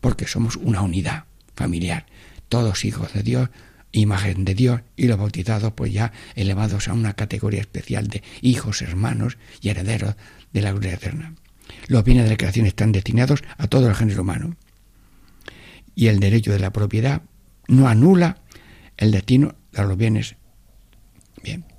porque 0.00 0.26
somos 0.26 0.56
una 0.56 0.80
unidad 0.80 1.24
familiar, 1.54 2.06
todos 2.48 2.84
hijos 2.84 3.12
de 3.12 3.22
Dios, 3.22 3.50
imagen 3.92 4.44
de 4.44 4.54
Dios, 4.54 4.80
y 4.96 5.08
los 5.08 5.18
bautizados 5.18 5.72
pues 5.72 5.92
ya 5.92 6.12
elevados 6.36 6.88
a 6.88 6.92
una 6.92 7.14
categoría 7.14 7.60
especial 7.60 8.06
de 8.06 8.22
hijos, 8.40 8.80
hermanos 8.82 9.36
y 9.60 9.68
herederos 9.68 10.14
de 10.52 10.62
la 10.62 10.72
gloria 10.72 10.94
eterna. 10.94 11.34
Los 11.88 12.04
bienes 12.04 12.24
de 12.24 12.30
la 12.30 12.36
creación 12.36 12.66
están 12.66 12.92
destinados 12.92 13.42
a 13.58 13.66
todo 13.66 13.88
el 13.88 13.94
género 13.94 14.22
humano. 14.22 14.56
Y 15.94 16.06
el 16.06 16.20
derecho 16.20 16.52
de 16.52 16.60
la 16.60 16.72
propiedad 16.72 17.22
no 17.68 17.88
anula 17.88 18.38
el 18.96 19.10
destino 19.10 19.54
de 19.72 19.82
los 19.82 19.96
bienes. 19.96 20.36
Bien. 21.42 21.69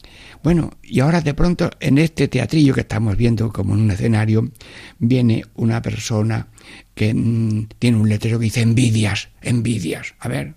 Bueno, 0.44 0.72
y 0.82 1.00
ahora 1.02 1.22
de 1.22 1.36
pronto 1.36 1.70
en 1.80 2.00
este 2.00 2.28
teatrillo 2.28 2.74
que 2.74 2.82
estamos 2.82 3.16
viendo 3.16 3.54
como 3.54 3.76
en 3.76 3.82
un 3.82 3.92
escenario, 3.92 4.52
viene 4.98 5.46
una 5.56 5.82
persona 5.82 6.48
que 6.96 7.14
mm, 7.14 7.68
tiene 7.78 7.98
un 7.98 8.10
letrero 8.10 8.40
que 8.40 8.46
dice 8.46 8.62
envidias, 8.62 9.30
envidias. 9.42 10.16
A 10.20 10.28
ver, 10.28 10.56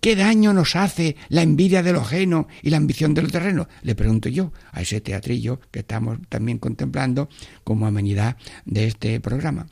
¿qué 0.00 0.16
daño 0.16 0.52
nos 0.52 0.76
hace 0.76 1.16
la 1.30 1.40
envidia 1.40 1.82
de 1.82 1.94
lo 1.94 2.02
ajeno 2.02 2.46
y 2.62 2.68
la 2.68 2.76
ambición 2.76 3.14
de 3.14 3.22
lo 3.22 3.28
terreno? 3.28 3.68
Le 3.82 3.94
pregunto 3.94 4.28
yo 4.28 4.52
a 4.72 4.82
ese 4.82 5.00
teatrillo 5.00 5.60
que 5.70 5.80
estamos 5.80 6.18
también 6.28 6.58
contemplando 6.58 7.30
como 7.64 7.86
amenidad 7.86 8.36
de 8.66 8.86
este 8.86 9.18
programa. 9.20 9.66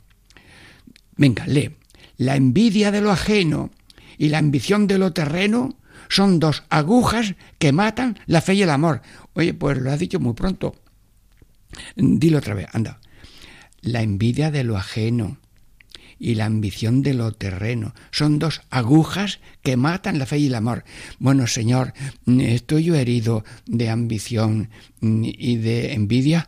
Venga, 1.15 1.45
lee. 1.45 1.75
La 2.17 2.35
envidia 2.35 2.91
de 2.91 3.01
lo 3.01 3.11
ajeno 3.11 3.69
y 4.17 4.29
la 4.29 4.39
ambición 4.39 4.87
de 4.87 4.97
lo 4.97 5.13
terreno 5.13 5.77
son 6.13 6.39
dos 6.39 6.63
agujas 6.69 7.33
que 7.57 7.71
matan 7.71 8.19
la 8.27 8.41
fe 8.41 8.53
y 8.53 8.61
el 8.61 8.69
amor. 8.69 9.01
Oye, 9.33 9.53
pues 9.53 9.79
lo 9.79 9.91
has 9.91 9.99
dicho 9.99 10.19
muy 10.19 10.33
pronto. 10.33 10.75
Dilo 11.95 12.37
otra 12.37 12.53
vez, 12.53 12.67
anda. 12.71 12.99
La 13.81 14.03
envidia 14.03 14.51
de 14.51 14.63
lo 14.63 14.77
ajeno 14.77 15.37
y 16.19 16.35
la 16.35 16.45
ambición 16.45 17.01
de 17.01 17.15
lo 17.15 17.31
terreno 17.31 17.95
son 18.11 18.37
dos 18.37 18.61
agujas 18.69 19.39
que 19.63 19.75
matan 19.75 20.19
la 20.19 20.27
fe 20.27 20.37
y 20.37 20.45
el 20.45 20.55
amor. 20.55 20.83
Bueno, 21.17 21.47
Señor, 21.47 21.93
¿estoy 22.27 22.83
yo 22.83 22.95
herido 22.95 23.43
de 23.65 23.89
ambición 23.89 24.69
y 25.01 25.55
de 25.57 25.93
envidia? 25.93 26.47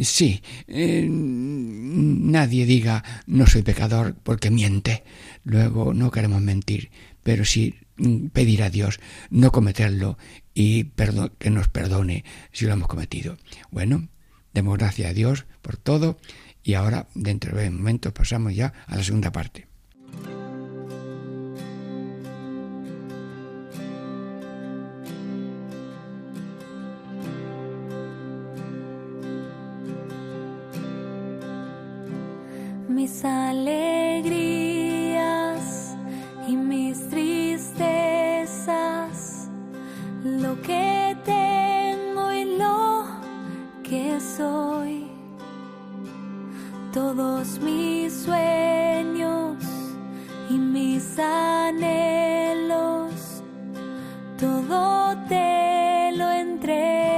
Sí, 0.00 0.42
eh, 0.66 1.06
nadie 1.08 2.66
diga 2.66 3.04
no 3.26 3.46
soy 3.46 3.62
pecador 3.62 4.16
porque 4.20 4.50
miente. 4.50 5.04
Luego 5.44 5.94
no 5.94 6.10
queremos 6.10 6.42
mentir, 6.42 6.90
pero 7.22 7.44
sí 7.44 7.76
pedir 8.32 8.62
a 8.62 8.70
Dios 8.70 9.00
no 9.30 9.52
cometerlo 9.52 10.18
y 10.54 10.84
que 11.38 11.50
nos 11.50 11.68
perdone 11.68 12.24
si 12.52 12.66
lo 12.66 12.72
hemos 12.72 12.88
cometido. 12.88 13.36
Bueno, 13.70 14.08
demos 14.52 14.78
gracias 14.78 15.10
a 15.10 15.14
Dios 15.14 15.46
por 15.62 15.76
todo 15.76 16.18
y 16.62 16.74
ahora 16.74 17.06
dentro 17.14 17.56
de 17.56 17.70
momentos 17.70 18.12
pasamos 18.12 18.54
ya 18.54 18.72
a 18.86 18.96
la 18.96 19.04
segunda 19.04 19.32
parte. 19.32 19.66
Mis 32.88 33.24
alegrías 33.24 34.51
lo 40.24 40.60
que 40.62 41.16
tengo 41.24 42.32
y 42.32 42.56
lo 42.56 43.06
que 43.82 44.20
soy, 44.20 45.08
todos 46.92 47.58
mis 47.58 48.12
sueños 48.12 49.56
y 50.48 50.54
mis 50.54 51.18
anhelos, 51.18 53.12
todo 54.38 55.16
te 55.28 56.12
lo 56.16 56.30
entrego, 56.30 57.11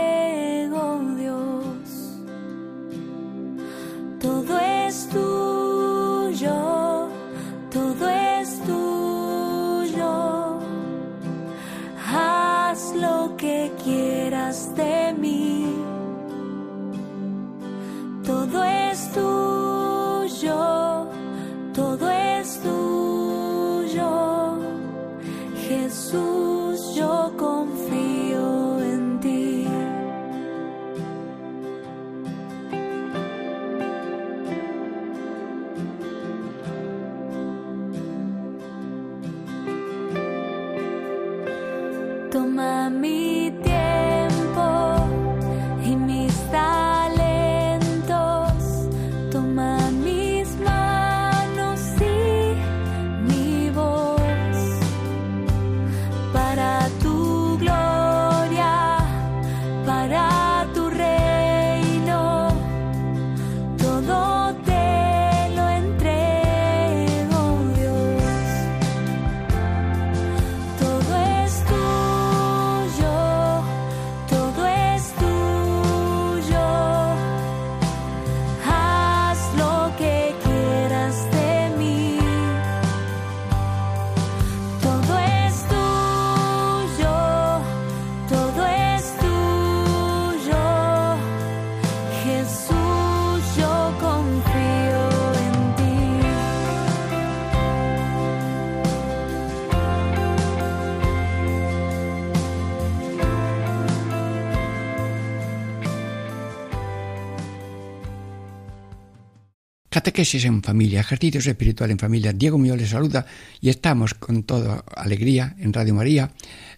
Catequesis 110.05 110.45
en 110.45 110.63
familia, 110.63 111.01
ejercicios 111.01 111.47
espiritual 111.47 111.91
en 111.91 111.99
familia. 111.99 112.35
Diego 112.35 112.59
Mío 112.59 112.77
les 112.77 112.91
saluda 112.91 113.25
y 113.63 113.71
estamos 113.71 114.13
con 114.13 114.43
toda 114.43 114.85
alegría 114.95 115.57
en 115.59 115.73
Radio 115.73 115.95
María 115.95 116.31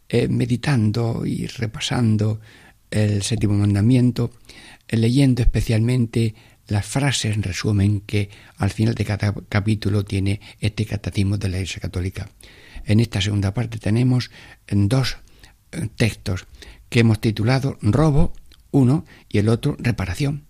eh, 0.08 0.28
meditando 0.28 1.26
y 1.26 1.48
repasando 1.48 2.40
el 2.88 3.24
séptimo 3.24 3.54
mandamiento, 3.54 4.30
eh, 4.86 4.96
leyendo 4.96 5.42
especialmente 5.42 6.36
las 6.68 6.86
frases 6.86 7.34
en 7.34 7.42
resumen 7.42 8.02
que 8.02 8.30
al 8.58 8.70
final 8.70 8.94
de 8.94 9.04
cada 9.04 9.34
capítulo 9.48 10.04
tiene 10.04 10.40
este 10.60 10.86
catecismo 10.86 11.36
de 11.36 11.48
la 11.48 11.56
Iglesia 11.56 11.80
Católica. 11.80 12.30
En 12.84 13.00
esta 13.00 13.20
segunda 13.20 13.52
parte 13.52 13.78
tenemos 13.78 14.30
en 14.68 14.88
dos 14.88 15.16
eh, 15.72 15.88
textos 15.96 16.46
que 16.88 17.00
hemos 17.00 17.20
titulado 17.20 17.76
Robo, 17.82 18.32
uno, 18.70 19.04
y 19.28 19.38
el 19.38 19.48
otro 19.48 19.76
Reparación. 19.80 20.44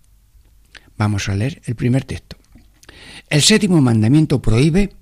Vamos 0.95 1.27
a 1.27 1.33
leer 1.33 1.59
el 1.65 1.73
primer 1.73 2.03
texto. 2.03 2.37
El 3.29 3.41
séptimo 3.41 3.81
mandamiento 3.81 4.41
prohíbe 4.41 4.93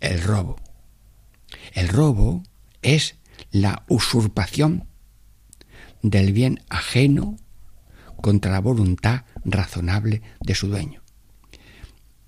el 0.00 0.20
robo. 0.20 0.56
El 1.74 1.88
robo 1.88 2.42
es 2.82 3.14
la 3.52 3.84
usurpación 3.88 4.88
del 6.02 6.32
bien 6.32 6.60
ajeno 6.68 7.36
contra 8.20 8.50
la 8.50 8.60
voluntad 8.60 9.22
razonable 9.44 10.22
de 10.40 10.54
su 10.56 10.66
dueño. 10.66 11.02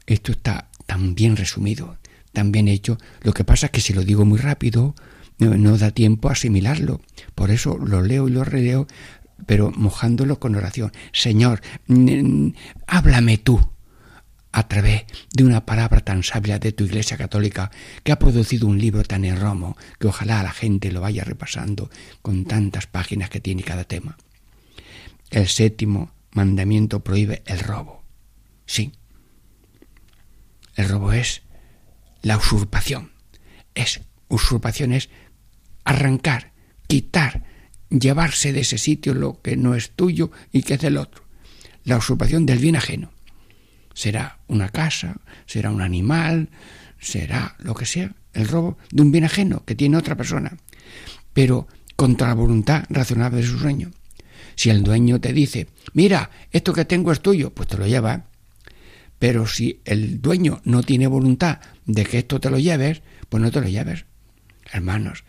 Esto 0.07 0.31
está 0.31 0.70
tan 0.87 1.16
bien 1.16 1.37
resumido, 1.37 1.98
tan 2.33 2.52
bien 2.52 2.68
hecho. 2.68 2.96
Lo 3.22 3.33
que 3.33 3.42
pasa 3.42 3.66
es 3.66 3.72
que 3.72 3.81
si 3.81 3.92
lo 3.94 4.02
digo 4.02 4.24
muy 4.24 4.38
rápido, 4.38 4.94
no, 5.38 5.78
da 5.78 5.90
tiempo 5.90 6.28
a 6.28 6.33
asimilarlo. 6.33 7.00
Por 7.35 7.50
eso 7.50 7.76
lo 7.76 8.02
leo 8.02 8.28
y 8.28 8.33
lo 8.33 8.44
releo, 8.44 8.87
pero 9.46 9.72
mojándolo 9.72 10.38
con 10.38 10.54
oración. 10.54 10.92
Señor, 11.12 11.61
háblame 12.87 13.38
tú 13.38 13.61
a 14.52 14.66
través 14.68 15.04
de 15.32 15.44
una 15.44 15.66
palabra 15.66 16.00
tan 16.00 16.22
sabia 16.22 16.58
de 16.58 16.72
tu 16.72 16.84
Iglesia 16.84 17.16
Católica 17.16 17.70
que 18.02 18.12
ha 18.12 18.18
producido 18.18 18.66
un 18.66 18.78
libro 18.78 19.02
tan 19.04 19.24
hermoso 19.24 19.76
que 19.98 20.06
ojalá 20.06 20.42
la 20.42 20.52
gente 20.52 20.90
lo 20.90 21.00
vaya 21.00 21.24
repasando 21.24 21.90
con 22.22 22.44
tantas 22.44 22.87
páginas 22.87 23.30
que 23.30 23.40
tiene 23.40 23.62
cada 23.62 23.84
tema. 23.84 24.16
El 25.30 25.48
séptimo 25.48 26.12
mandamiento 26.32 27.04
prohíbe 27.04 27.42
el 27.46 27.61
robo. 27.61 28.02
Sí. 28.66 28.92
El 30.76 30.88
robo 30.88 31.12
es 31.12 31.42
la 32.22 32.37
usurpación. 32.37 33.12
Es 33.74 34.00
usurpación 34.28 34.92
es 34.92 35.11
arrancar, 35.84 36.52
quitar, 36.87 37.44
llevarse 37.90 38.52
de 38.52 38.61
ese 38.61 38.78
sitio 38.78 39.14
lo 39.14 39.40
que 39.40 39.56
no 39.56 39.74
es 39.74 39.90
tuyo 39.90 40.30
y 40.52 40.62
que 40.62 40.74
es 40.74 40.80
del 40.80 40.96
otro. 40.96 41.24
La 41.84 41.96
usurpación 41.96 42.44
del 42.44 42.58
bien 42.58 42.76
ajeno 42.76 43.12
será 43.98 44.38
una 44.46 44.68
casa, 44.68 45.16
será 45.44 45.72
un 45.72 45.82
animal, 45.82 46.50
será 47.00 47.56
lo 47.58 47.74
que 47.74 47.84
sea, 47.84 48.14
el 48.32 48.46
robo 48.46 48.78
de 48.92 49.02
un 49.02 49.11
bien 49.11 49.24
ajeno 49.24 49.64
que 49.64 49.74
tiene 49.74 49.96
otra 49.96 50.14
persona, 50.14 50.56
pero 51.32 51.66
contra 51.96 52.28
la 52.28 52.34
voluntad 52.34 52.84
razonable 52.90 53.38
de 53.38 53.48
su 53.48 53.58
dueño. 53.58 53.90
Si 54.54 54.70
el 54.70 54.84
dueño 54.84 55.20
te 55.20 55.32
dice, 55.32 55.66
mira, 55.94 56.30
esto 56.52 56.72
que 56.72 56.84
tengo 56.84 57.11
es 57.11 57.20
tuyo, 57.20 57.52
pues 57.52 57.66
te 57.66 57.76
lo 57.76 57.88
lleva. 57.88 58.26
Pero 59.18 59.48
si 59.48 59.80
el 59.84 60.22
dueño 60.22 60.61
no 60.62 60.84
tiene 60.84 61.08
voluntad 61.08 61.58
de 61.84 62.04
que 62.04 62.18
esto 62.18 62.38
te 62.38 62.50
lo 62.50 62.61
lleves, 62.61 63.02
pues 63.28 63.42
no 63.42 63.50
te 63.50 63.61
lo 63.61 63.66
lleves. 63.66 64.04
Hermanos, 64.72 65.24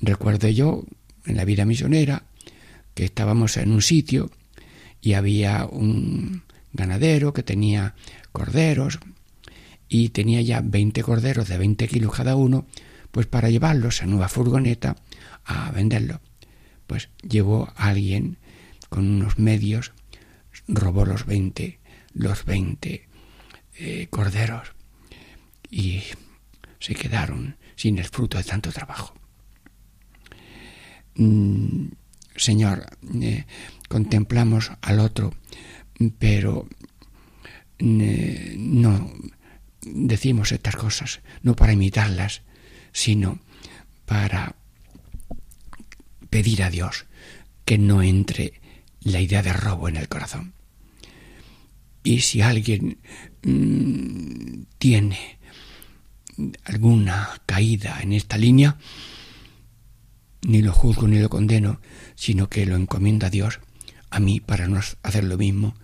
recuerdo 0.00 0.46
yo 0.46 0.84
en 1.26 1.36
la 1.36 1.44
vida 1.44 1.64
misionera 1.64 2.22
que 2.94 3.04
estábamos 3.04 3.56
en 3.56 3.72
un 3.72 3.82
sitio 3.82 4.30
y 5.00 5.14
había 5.14 5.66
un, 5.66 6.44
ganadero 6.72 7.32
que 7.32 7.42
tenía 7.42 7.94
corderos 8.32 8.98
y 9.88 10.10
tenía 10.10 10.40
ya 10.40 10.62
20 10.62 11.02
corderos 11.02 11.48
de 11.48 11.58
20 11.58 11.86
kilos 11.88 12.14
cada 12.14 12.34
uno, 12.36 12.66
pues 13.10 13.26
para 13.26 13.50
llevarlos 13.50 14.02
en 14.02 14.10
nueva 14.10 14.28
furgoneta 14.28 14.96
a 15.44 15.70
venderlo. 15.70 16.20
Pues 16.86 17.10
llevó 17.22 17.72
a 17.76 17.88
alguien 17.88 18.38
con 18.88 19.08
unos 19.08 19.38
medios, 19.38 19.92
robó 20.66 21.04
los 21.04 21.26
20, 21.26 21.78
los 22.14 22.44
20 22.44 23.08
eh, 23.74 24.06
corderos 24.10 24.72
y 25.70 26.02
se 26.78 26.94
quedaron 26.94 27.56
sin 27.76 27.98
el 27.98 28.04
fruto 28.04 28.38
de 28.38 28.44
tanto 28.44 28.70
trabajo. 28.72 29.14
Mm, 31.16 31.88
señor, 32.36 32.86
eh, 33.20 33.44
contemplamos 33.88 34.72
al 34.80 35.00
otro 35.00 35.34
pero 36.18 36.68
no 38.58 39.12
decimos 39.82 40.52
estas 40.52 40.76
cosas, 40.76 41.20
no 41.42 41.56
para 41.56 41.72
imitarlas, 41.72 42.42
sino 42.92 43.40
para 44.06 44.54
pedir 46.30 46.62
a 46.62 46.70
Dios 46.70 47.06
que 47.64 47.78
no 47.78 48.02
entre 48.02 48.60
la 49.00 49.20
idea 49.20 49.42
de 49.42 49.52
robo 49.52 49.88
en 49.88 49.96
el 49.96 50.08
corazón. 50.08 50.54
Y 52.04 52.20
si 52.20 52.40
alguien 52.40 52.98
mm, 53.42 54.62
tiene 54.78 55.38
alguna 56.64 57.40
caída 57.46 58.00
en 58.00 58.12
esta 58.12 58.38
línea, 58.38 58.78
ni 60.42 60.62
lo 60.62 60.72
juzgo 60.72 61.06
ni 61.06 61.20
lo 61.20 61.28
condeno, 61.28 61.80
sino 62.14 62.48
que 62.48 62.66
lo 62.66 62.76
encomiendo 62.76 63.26
a 63.26 63.30
Dios, 63.30 63.60
a 64.10 64.18
mí, 64.20 64.40
para 64.40 64.66
no 64.66 64.80
hacer 65.02 65.24
lo 65.24 65.38
mismo, 65.38 65.74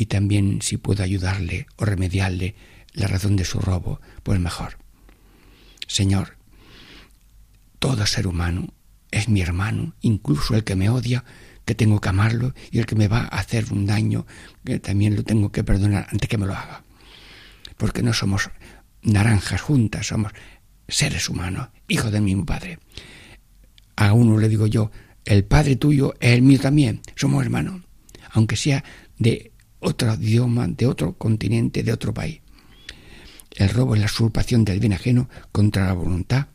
y 0.00 0.06
también 0.06 0.62
si 0.62 0.76
puedo 0.76 1.02
ayudarle 1.02 1.66
o 1.74 1.84
remediarle 1.84 2.54
la 2.92 3.08
razón 3.08 3.34
de 3.34 3.44
su 3.44 3.58
robo, 3.58 4.00
pues 4.22 4.38
mejor. 4.38 4.78
Señor, 5.88 6.36
todo 7.80 8.06
ser 8.06 8.28
humano 8.28 8.72
es 9.10 9.28
mi 9.28 9.40
hermano, 9.40 9.96
incluso 10.00 10.54
el 10.54 10.62
que 10.62 10.76
me 10.76 10.88
odia, 10.88 11.24
que 11.64 11.74
tengo 11.74 12.00
que 12.00 12.10
amarlo, 12.10 12.54
y 12.70 12.78
el 12.78 12.86
que 12.86 12.94
me 12.94 13.08
va 13.08 13.22
a 13.22 13.40
hacer 13.40 13.72
un 13.72 13.86
daño, 13.86 14.24
que 14.64 14.78
también 14.78 15.16
lo 15.16 15.24
tengo 15.24 15.50
que 15.50 15.64
perdonar 15.64 16.06
antes 16.12 16.28
que 16.28 16.38
me 16.38 16.46
lo 16.46 16.54
haga. 16.54 16.84
Porque 17.76 18.04
no 18.04 18.12
somos 18.12 18.50
naranjas 19.02 19.60
juntas, 19.60 20.06
somos 20.06 20.30
seres 20.86 21.28
humanos, 21.28 21.70
hijos 21.88 22.12
del 22.12 22.22
mismo 22.22 22.46
Padre. 22.46 22.78
A 23.96 24.12
uno 24.12 24.38
le 24.38 24.48
digo 24.48 24.68
yo, 24.68 24.92
el 25.24 25.44
Padre 25.44 25.74
tuyo 25.74 26.14
es 26.20 26.34
el 26.34 26.42
mío 26.42 26.60
también, 26.60 27.00
somos 27.16 27.44
hermanos, 27.44 27.82
aunque 28.30 28.54
sea 28.54 28.84
de 29.18 29.50
otro 29.80 30.14
idioma, 30.14 30.66
de 30.68 30.86
otro 30.86 31.14
continente, 31.14 31.82
de 31.82 31.92
otro 31.92 32.12
país. 32.12 32.40
El 33.56 33.70
robo 33.70 33.94
es 33.94 34.00
la 34.00 34.06
usurpación 34.06 34.64
del 34.64 34.80
bien 34.80 34.92
ajeno 34.92 35.28
contra 35.52 35.86
la 35.86 35.92
voluntad 35.92 36.46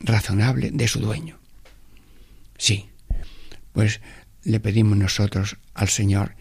razonable 0.00 0.70
de 0.72 0.88
su 0.88 1.00
dueño. 1.00 1.38
Sí, 2.58 2.88
pues 3.72 4.00
le 4.44 4.60
pedimos 4.60 4.96
nosotros 4.98 5.56
al 5.74 5.88
Señor 5.88 6.34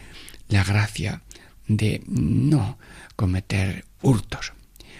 la 0.49 0.63
gracia 0.63 1.21
de 1.67 2.03
no 2.07 2.77
cometer 3.15 3.85
hurtos. 4.01 4.53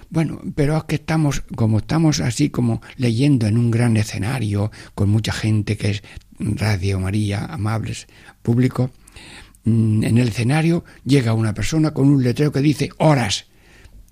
Bueno, 0.10 0.42
pero 0.56 0.78
es 0.78 0.84
que 0.84 0.96
estamos, 0.96 1.42
como 1.56 1.80
estamos 1.80 2.20
así 2.20 2.50
como 2.50 2.82
leyendo 2.98 3.48
en 3.48 3.58
un 3.58 3.72
gran 3.72 3.96
escenario, 3.98 4.72
con 4.94 5.10
mucha 5.10 5.32
gente 5.32 5.78
que 5.78 5.92
es 5.92 6.04
Radio 6.38 7.00
María, 7.00 7.46
amables, 7.46 8.08
público, 8.42 8.92
en 9.66 10.18
el 10.18 10.30
escenario 10.30 10.84
llega 11.06 11.34
una 11.34 11.54
persona 11.54 11.92
con 11.92 12.10
un 12.10 12.24
letrero 12.24 12.52
que 12.52 12.62
dice 12.62 12.90
horas. 12.98 13.46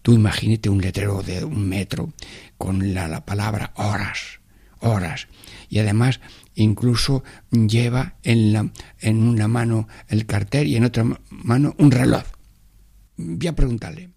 Tú 0.01 0.13
imagínate 0.13 0.69
un 0.69 0.81
letrero 0.81 1.21
de 1.23 1.43
un 1.43 1.67
metro 1.67 2.13
con 2.57 2.93
la, 2.93 3.07
la 3.07 3.25
palabra 3.25 3.73
horas, 3.75 4.39
horas. 4.79 5.27
Y 5.69 5.79
además 5.79 6.19
incluso 6.55 7.23
lleva 7.51 8.15
en, 8.23 8.53
la, 8.53 8.71
en 8.99 9.23
una 9.23 9.47
mano 9.47 9.87
el 10.07 10.25
cartel 10.25 10.67
y 10.67 10.75
en 10.75 10.85
otra 10.85 11.05
mano 11.29 11.75
un 11.77 11.91
reloj. 11.91 12.23
Voy 13.17 13.47
a 13.47 13.55
preguntarle, 13.55 14.11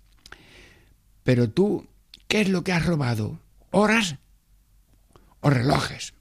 pero 1.23 1.51
tú, 1.51 1.89
¿qué 2.29 2.43
es 2.43 2.49
lo 2.49 2.63
que 2.63 2.73
has 2.73 2.87
robado? 2.87 3.41
¿Horas 3.71 4.17
o 5.41 5.51
relojes? 5.51 6.15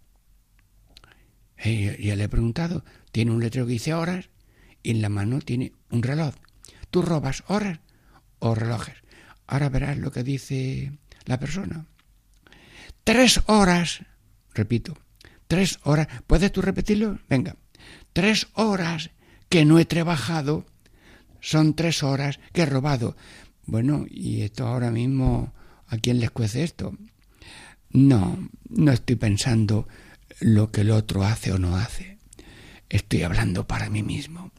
Y 1.64 2.04
ya 2.04 2.16
le 2.16 2.24
he 2.24 2.30
preguntado, 2.30 2.84
tiene 3.12 3.32
un 3.32 3.40
letrero 3.40 3.68
que 3.68 3.74
dice 3.74 3.94
horas 3.94 4.31
en 4.84 5.02
la 5.02 5.10
mano 5.10 5.40
tiene 5.40 5.74
un 5.90 6.04
reloj. 6.04 6.36
¿Tú 6.90 7.02
robas 7.02 7.44
horas 7.48 7.80
o 8.40 8.56
relojes? 8.56 8.96
Ahora 9.48 9.70
verás 9.70 9.98
lo 9.98 10.12
que 10.12 10.24
dice 10.24 10.92
la 11.26 11.40
persona. 11.40 11.86
Tres 13.04 13.42
horas, 13.48 14.06
repito, 14.54 14.98
tres 15.48 15.80
horas. 15.84 16.08
¿Puedes 16.28 16.52
tú 16.52 16.62
repetirlo? 16.62 17.20
Venga. 17.30 17.56
Tres 18.14 18.48
horas 18.54 19.12
que 19.50 19.66
no 19.66 19.80
he 19.80 19.86
trabajado 19.86 20.66
son 21.42 21.74
tres 21.74 22.04
horas 22.04 22.40
que 22.54 22.62
he 22.62 22.66
robado. 22.66 23.16
Bueno, 23.66 24.06
¿y 24.10 24.42
esto 24.42 24.68
ahora 24.68 24.92
mismo 24.92 25.54
a 25.88 25.98
quién 25.98 26.20
les 26.20 26.32
cuece 26.32 26.64
esto? 26.64 26.96
No, 27.90 28.50
no 28.70 28.92
estoy 28.92 29.16
pensando 29.16 29.88
lo 30.40 30.72
que 30.72 30.82
el 30.82 30.92
otro 30.92 31.24
hace 31.24 31.52
o 31.52 31.60
no 31.60 31.76
hace. 31.76 32.18
Estoy 32.90 33.24
hablando 33.24 33.68
para 33.68 33.90
mí 33.90 34.04
mismo. 34.04 34.51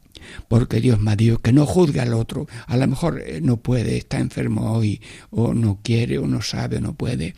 Porque 0.48 0.80
Dios 0.80 1.00
me 1.00 1.12
ha 1.12 1.16
dicho 1.16 1.38
que 1.38 1.52
no 1.52 1.66
juzgue 1.66 2.00
al 2.00 2.14
otro. 2.14 2.46
A 2.66 2.76
lo 2.76 2.86
mejor 2.86 3.20
eh, 3.20 3.40
no 3.40 3.58
puede, 3.58 3.96
está 3.96 4.18
enfermo 4.18 4.72
hoy, 4.72 5.00
o 5.30 5.54
no 5.54 5.80
quiere, 5.82 6.18
o 6.18 6.26
no 6.26 6.42
sabe, 6.42 6.78
o 6.78 6.80
no 6.80 6.94
puede. 6.94 7.34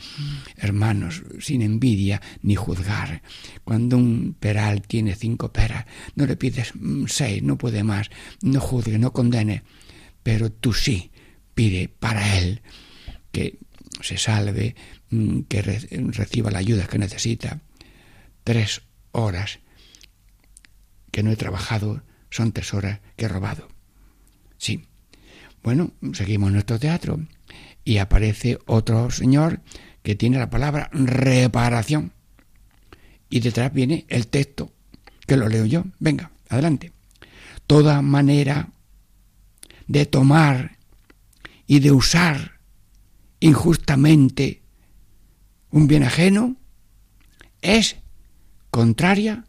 Hermanos, 0.57 1.23
sin 1.41 1.63
envidia 1.63 2.21
ni 2.43 2.55
juzgar. 2.55 3.23
Cuando 3.65 3.97
un 3.97 4.37
peral 4.39 4.83
tiene 4.83 5.15
cinco 5.15 5.53
peras, 5.53 5.87
no 6.15 6.27
le 6.27 6.37
pides 6.37 6.73
mm, 6.75 7.05
seis, 7.07 7.43
no 7.43 7.59
puede 7.59 7.83
más. 7.83 8.11
No 8.43 8.61
juzgue, 8.61 8.99
no 8.99 9.13
condene. 9.13 9.63
Pero 10.23 10.51
tú 10.51 10.73
sí, 10.73 11.11
pide 11.55 11.89
para 11.89 12.39
él 12.39 12.63
que 13.33 13.59
se 14.01 14.19
salve, 14.19 14.75
mm, 15.11 15.43
que 15.43 15.63
reciba 15.63 16.51
la 16.51 16.59
ayuda 16.59 16.87
que 16.87 16.99
necesita. 16.99 17.61
Tres 18.45 18.83
horas 19.13 19.61
que 21.11 21.23
no 21.23 21.31
he 21.31 21.37
trabajado 21.37 22.03
son 22.35 22.51
tres 22.51 22.75
horas 22.75 22.99
que 23.15 23.27
he 23.27 23.29
robado. 23.29 23.69
Sí. 24.59 24.87
Bueno, 25.63 25.93
seguimos 26.15 26.51
nuestro 26.51 26.81
teatro 26.81 27.21
y 27.85 27.99
aparece 27.99 28.59
otro 28.67 29.09
señor 29.13 29.61
que 30.03 30.17
tiene 30.17 30.39
la 30.39 30.51
palabra 30.51 30.91
reparación. 30.93 32.13
Y 33.31 33.39
detrás 33.39 33.73
viene 33.73 34.05
el 34.09 34.27
texto, 34.27 34.73
que 35.29 35.37
lo 35.37 35.49
leo 35.49 35.65
yo. 35.65 35.85
Venga, 36.01 36.33
adelante. 36.49 36.93
Toda 37.69 38.03
manera 38.03 38.69
de 39.87 40.05
tomar 40.05 40.77
y 41.69 41.79
de 41.79 41.93
usar 41.93 42.59
injustamente 43.39 44.63
un 45.71 45.87
bien 45.87 46.03
ajeno 46.03 46.57
es 47.63 47.97
contraria 48.73 49.45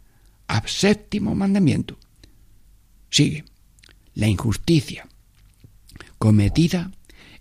al 0.45 0.67
séptimo 0.67 1.33
mandamiento. 1.33 1.97
Sigue. 3.15 3.45
La 4.13 4.27
injusticia 4.27 5.07
cometida 6.17 6.91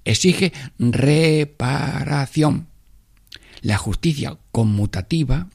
exige 0.05 0.53
reparación. 0.79 2.69
La 3.61 3.77
justicia 3.77 4.39
conmutativa 4.53 5.49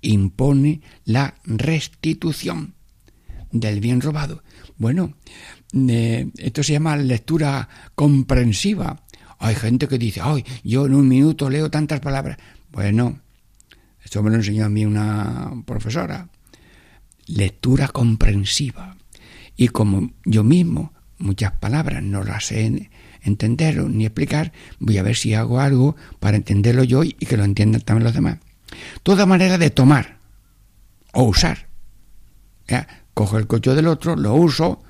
impone 0.00 0.80
la 1.04 1.34
restitución 1.44 2.72
del 3.52 3.80
bien 3.80 4.00
robado. 4.00 4.42
Bueno, 4.78 5.12
esto 6.38 6.62
se 6.62 6.72
llama 6.72 6.96
lectura 6.96 7.68
comprensiva. 7.94 9.02
Hay 9.38 9.54
gente 9.54 9.86
que 9.86 9.98
dice, 9.98 10.22
ay, 10.24 10.46
yo 10.64 10.86
en 10.86 10.94
un 10.94 11.06
minuto 11.06 11.50
leo 11.50 11.70
tantas 11.70 12.00
palabras. 12.00 12.38
Bueno, 12.72 13.20
esto 14.02 14.22
me 14.22 14.30
lo 14.30 14.36
enseñó 14.36 14.64
a 14.64 14.70
mí 14.70 14.86
una 14.86 15.52
profesora. 15.66 16.26
Lectura 17.26 17.88
comprensiva. 17.88 18.97
Y 19.58 19.68
como 19.68 20.12
yo 20.24 20.44
mismo 20.44 20.94
muchas 21.18 21.50
palabras 21.52 22.02
no 22.02 22.22
las 22.22 22.46
sé 22.46 22.90
entender 23.22 23.84
ni 23.84 24.06
explicar, 24.06 24.52
voy 24.78 24.96
a 24.98 25.02
ver 25.02 25.16
si 25.16 25.34
hago 25.34 25.60
algo 25.60 25.96
para 26.20 26.36
entenderlo 26.36 26.84
yo 26.84 27.02
y 27.02 27.12
que 27.12 27.36
lo 27.36 27.44
entiendan 27.44 27.82
también 27.82 28.04
los 28.04 28.14
demás. 28.14 28.38
Toda 29.02 29.26
manera 29.26 29.58
de 29.58 29.70
tomar 29.70 30.18
o 31.12 31.24
usar. 31.24 31.66
Cojo 33.14 33.36
el 33.36 33.48
coche 33.48 33.74
del 33.74 33.88
otro, 33.88 34.14
lo 34.14 34.34
uso, 34.34 34.80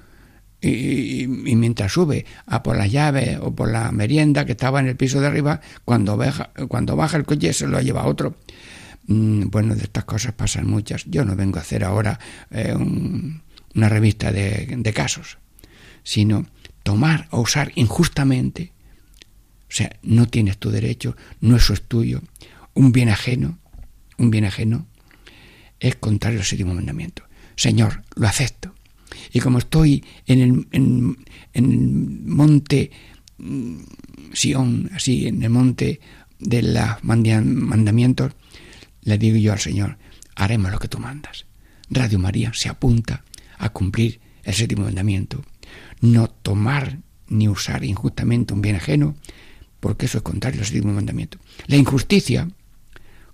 y, 0.60 1.26
mientras 1.28 1.92
sube 1.92 2.26
a 2.46 2.62
por 2.62 2.76
la 2.76 2.86
llave 2.86 3.38
o 3.40 3.54
por 3.54 3.70
la 3.70 3.90
merienda 3.90 4.44
que 4.44 4.52
estaba 4.52 4.80
en 4.80 4.88
el 4.88 4.96
piso 4.96 5.20
de 5.20 5.28
arriba, 5.28 5.62
cuando 5.86 6.18
baja, 6.18 6.50
cuando 6.68 6.94
baja 6.94 7.16
el 7.16 7.24
coche 7.24 7.54
se 7.54 7.66
lo 7.66 7.80
lleva 7.80 8.04
otro. 8.04 8.34
Mm, 9.06 9.48
bueno, 9.48 9.74
de 9.74 9.84
estas 9.84 10.04
cosas 10.04 10.34
pasan 10.34 10.66
muchas. 10.66 11.06
Yo 11.06 11.24
no 11.24 11.36
vengo 11.36 11.58
a 11.58 11.62
hacer 11.62 11.84
ahora 11.84 12.18
eh, 12.50 12.76
una 13.78 13.88
revista 13.88 14.32
de, 14.32 14.74
de 14.76 14.92
casos, 14.92 15.38
sino 16.02 16.46
tomar 16.82 17.28
o 17.30 17.40
usar 17.40 17.72
injustamente. 17.74 18.72
O 19.62 19.72
sea, 19.72 19.96
no 20.02 20.26
tienes 20.26 20.58
tu 20.58 20.70
derecho, 20.70 21.16
no 21.40 21.56
es 21.56 21.70
tuyo. 21.86 22.22
Un 22.74 22.92
bien 22.92 23.08
ajeno, 23.08 23.58
un 24.16 24.30
bien 24.30 24.44
ajeno, 24.44 24.86
es 25.80 25.96
contrario 25.96 26.40
al 26.40 26.44
séptimo 26.44 26.74
mandamiento. 26.74 27.24
Señor, 27.56 28.02
lo 28.14 28.28
acepto 28.28 28.74
y 29.32 29.40
como 29.40 29.58
estoy 29.58 30.04
en 30.26 30.40
el, 30.40 30.68
en, 30.72 31.16
el 31.52 31.64
monte 32.26 32.90
mm, 33.38 33.78
Sion, 34.32 34.90
así, 34.94 35.26
en 35.26 35.42
el 35.42 35.50
monte 35.50 36.00
de 36.38 36.62
los 36.62 37.02
mandamientos, 37.02 38.32
le 39.02 39.18
digo 39.18 39.36
yo 39.38 39.52
al 39.52 39.58
Señor, 39.58 39.98
haremos 40.34 40.70
lo 40.70 40.78
que 40.78 40.88
tú 40.88 40.98
mandas. 40.98 41.46
Radio 41.90 42.18
María 42.18 42.52
se 42.54 42.68
apunta 42.68 43.24
a 43.58 43.68
cumplir 43.70 44.20
el 44.44 44.54
séptimo 44.54 44.84
mandamiento, 44.84 45.44
no 46.00 46.28
tomar 46.28 46.98
ni 47.28 47.48
usar 47.48 47.84
injustamente 47.84 48.54
un 48.54 48.62
bien 48.62 48.76
ajeno, 48.76 49.16
porque 49.80 50.06
eso 50.06 50.18
es 50.18 50.22
contrario 50.22 50.60
al 50.60 50.66
séptimo 50.66 50.92
mandamiento. 50.92 51.38
La 51.66 51.76
injusticia 51.76 52.48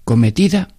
cometida, 0.04 0.74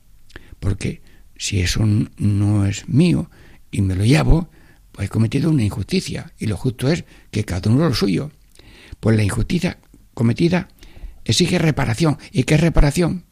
porque 0.60 1.02
si 1.38 1.62
eso 1.62 1.84
no 2.18 2.66
es 2.66 2.88
mío 2.88 3.30
y 3.72 3.82
me 3.82 3.96
lo 3.96 4.06
llevo, 4.06 4.50
Pues 4.96 5.08
he 5.08 5.10
cometido 5.10 5.50
una 5.50 5.64
injusticia 5.64 6.32
y 6.40 6.48
lo 6.48 6.56
justo 6.56 6.90
es 6.90 7.04
que 7.30 7.44
cada 7.44 7.70
uno 7.70 7.90
lo 7.90 7.94
suyo. 7.94 8.32
Pues 9.02 9.18
la 9.18 9.24
injusticia 9.24 9.78
cometida 10.14 10.70
exige 11.26 11.60
reparación. 11.60 12.18
¿Y 12.32 12.44
qué 12.44 12.56
reparación? 12.56 13.26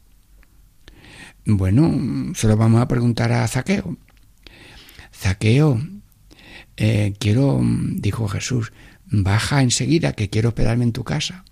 Bueno, 1.46 2.34
se 2.34 2.48
lo 2.48 2.58
vamos 2.58 2.82
a 2.82 2.88
preguntar 2.88 3.32
a 3.32 3.48
Zaqueo. 3.48 3.96
Zaqueo, 5.14 5.80
eh, 6.76 7.14
quiero, 7.18 7.60
dijo 7.62 8.28
Jesús, 8.28 8.72
baja 9.06 9.62
enseguida 9.62 10.12
que 10.12 10.30
quiero 10.30 10.48
hospedarme 10.48 10.84
en 10.84 10.92
tu 10.92 11.04
casa. 11.04 11.44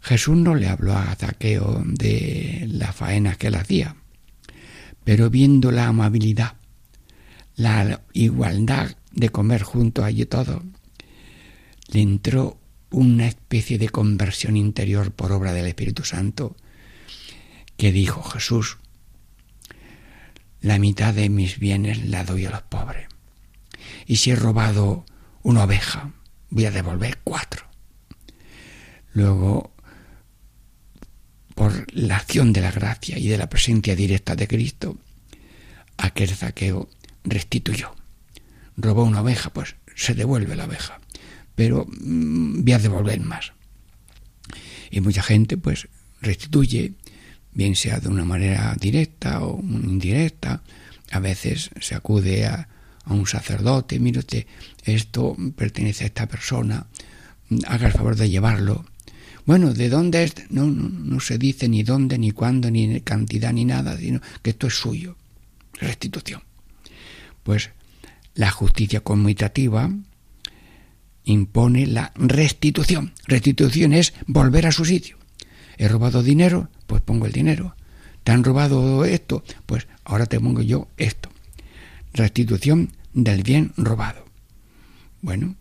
Jesús 0.00 0.36
no 0.36 0.54
le 0.54 0.68
habló 0.68 0.94
a 0.94 1.14
Zaqueo 1.14 1.82
de 1.86 2.66
las 2.68 2.94
faenas 2.94 3.36
que 3.36 3.46
él 3.46 3.54
hacía, 3.54 3.96
pero 5.04 5.30
viendo 5.30 5.70
la 5.70 5.86
amabilidad, 5.86 6.56
la 7.54 8.02
igualdad 8.12 8.96
de 9.12 9.28
comer 9.28 9.62
juntos 9.62 10.04
allí 10.04 10.26
todo, 10.26 10.62
le 11.88 12.00
entró 12.00 12.58
una 12.90 13.26
especie 13.26 13.78
de 13.78 13.88
conversión 13.88 14.56
interior 14.56 15.12
por 15.12 15.32
obra 15.32 15.52
del 15.52 15.66
Espíritu 15.66 16.04
Santo, 16.04 16.56
que 17.76 17.92
dijo 17.92 18.22
Jesús, 18.22 18.78
la 20.60 20.78
mitad 20.78 21.14
de 21.14 21.28
mis 21.28 21.58
bienes 21.58 22.06
la 22.06 22.24
doy 22.24 22.46
a 22.46 22.50
los 22.50 22.62
pobres. 22.62 23.11
Y 24.06 24.16
si 24.16 24.30
he 24.30 24.36
robado 24.36 25.04
una 25.42 25.64
oveja, 25.64 26.12
voy 26.50 26.66
a 26.66 26.70
devolver 26.70 27.18
cuatro. 27.24 27.66
Luego, 29.14 29.72
por 31.54 31.86
la 31.92 32.16
acción 32.16 32.52
de 32.52 32.60
la 32.60 32.70
gracia 32.70 33.18
y 33.18 33.28
de 33.28 33.38
la 33.38 33.48
presencia 33.48 33.94
directa 33.94 34.36
de 34.36 34.48
Cristo, 34.48 34.98
aquel 35.96 36.28
saqueo 36.28 36.88
restituyó. 37.24 37.94
Robó 38.76 39.04
una 39.04 39.20
oveja, 39.20 39.50
pues 39.50 39.76
se 39.94 40.14
devuelve 40.14 40.56
la 40.56 40.64
oveja, 40.64 41.00
pero 41.54 41.86
mm, 41.86 42.64
voy 42.64 42.72
a 42.72 42.78
devolver 42.78 43.20
más. 43.20 43.52
Y 44.90 45.00
mucha 45.00 45.22
gente 45.22 45.56
pues 45.56 45.88
restituye, 46.20 46.94
bien 47.52 47.76
sea 47.76 48.00
de 48.00 48.08
una 48.08 48.24
manera 48.24 48.74
directa 48.80 49.42
o 49.42 49.60
indirecta, 49.60 50.62
a 51.10 51.18
veces 51.18 51.70
se 51.80 51.94
acude 51.94 52.46
a, 52.46 52.68
a 53.04 53.14
un 53.14 53.26
sacerdote, 53.26 53.98
usted, 53.98 54.46
esto 54.84 55.36
pertenece 55.56 56.04
a 56.04 56.06
esta 56.06 56.26
persona, 56.26 56.86
haga 57.66 57.86
el 57.86 57.92
favor 57.92 58.16
de 58.16 58.30
llevarlo. 58.30 58.84
Bueno, 59.44 59.74
¿de 59.74 59.88
dónde 59.88 60.22
es? 60.22 60.34
No, 60.50 60.66
no, 60.66 60.88
no 60.88 61.20
se 61.20 61.36
dice 61.36 61.68
ni 61.68 61.82
dónde, 61.82 62.16
ni 62.16 62.30
cuándo, 62.30 62.70
ni 62.70 63.00
cantidad, 63.00 63.52
ni 63.52 63.64
nada, 63.64 63.96
sino 63.96 64.20
que 64.40 64.50
esto 64.50 64.68
es 64.68 64.74
suyo. 64.74 65.16
Restitución. 65.80 66.42
Pues 67.42 67.70
la 68.34 68.50
justicia 68.52 69.00
conmutativa 69.00 69.90
impone 71.24 71.86
la 71.86 72.12
restitución. 72.14 73.12
Restitución 73.26 73.92
es 73.94 74.14
volver 74.26 74.66
a 74.66 74.72
su 74.72 74.84
sitio. 74.84 75.18
He 75.76 75.88
robado 75.88 76.22
dinero, 76.22 76.68
pues 76.86 77.02
pongo 77.02 77.26
el 77.26 77.32
dinero. 77.32 77.74
¿Te 78.22 78.30
han 78.30 78.44
robado 78.44 79.04
esto? 79.04 79.42
Pues 79.66 79.88
ahora 80.04 80.26
te 80.26 80.38
pongo 80.38 80.62
yo 80.62 80.86
esto 80.96 81.31
restitución 82.12 82.92
del 83.12 83.42
bien 83.42 83.72
robado. 83.76 84.24
Bueno, 85.20 85.56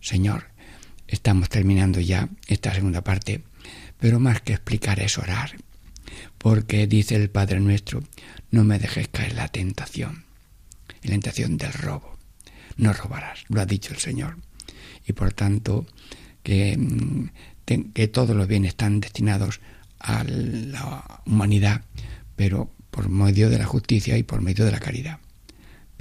Señor, 0.00 0.44
estamos 1.08 1.48
terminando 1.48 2.00
ya 2.00 2.28
esta 2.46 2.74
segunda 2.74 3.02
parte, 3.02 3.42
pero 3.98 4.20
más 4.20 4.40
que 4.42 4.52
explicar 4.52 5.00
es 5.00 5.18
orar, 5.18 5.56
porque 6.38 6.86
dice 6.86 7.16
el 7.16 7.30
Padre 7.30 7.60
nuestro, 7.60 8.02
no 8.50 8.64
me 8.64 8.78
dejes 8.78 9.08
caer 9.08 9.34
la 9.34 9.48
tentación, 9.48 10.24
la 11.02 11.10
tentación 11.10 11.56
del 11.56 11.72
robo. 11.72 12.18
No 12.76 12.92
robarás, 12.92 13.44
lo 13.48 13.60
ha 13.60 13.66
dicho 13.66 13.92
el 13.92 14.00
Señor. 14.00 14.38
Y 15.06 15.12
por 15.12 15.32
tanto, 15.32 15.86
que, 16.42 16.76
mm, 16.76 17.28
que 17.94 18.08
todos 18.08 18.36
los 18.36 18.48
bienes 18.48 18.70
están 18.70 19.00
destinados 19.00 19.60
a 19.98 20.24
la 20.24 21.22
humanidad, 21.26 21.84
pero 22.36 22.70
por 22.90 23.08
medio 23.08 23.48
de 23.50 23.58
la 23.58 23.66
justicia 23.66 24.18
y 24.18 24.22
por 24.22 24.42
medio 24.42 24.64
de 24.64 24.72
la 24.72 24.80
caridad 24.80 25.20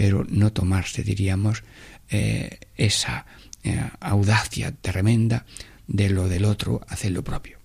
pero 0.02 0.26
no 0.28 0.52
tomarse, 0.52 1.04
diríamos, 1.04 1.64
eh, 2.10 2.58
esa 2.76 3.28
eh, 3.62 3.88
audacia 4.00 4.72
tremenda 4.72 5.46
de 5.86 6.10
lo 6.10 6.28
del 6.28 6.46
otro 6.46 6.82
hacer 6.88 7.12
lo 7.12 7.24
propio. 7.24 7.60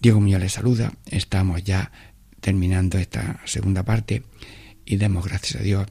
Diego 0.00 0.20
Muñoz 0.20 0.40
les 0.40 0.54
saluda, 0.54 0.92
estamos 1.06 1.62
ya 1.62 1.92
terminando 2.40 2.98
esta 2.98 3.40
segunda 3.44 3.84
parte 3.84 4.24
y 4.84 4.96
demos 4.96 5.24
gracias 5.24 5.60
a 5.60 5.62
Dios 5.62 5.86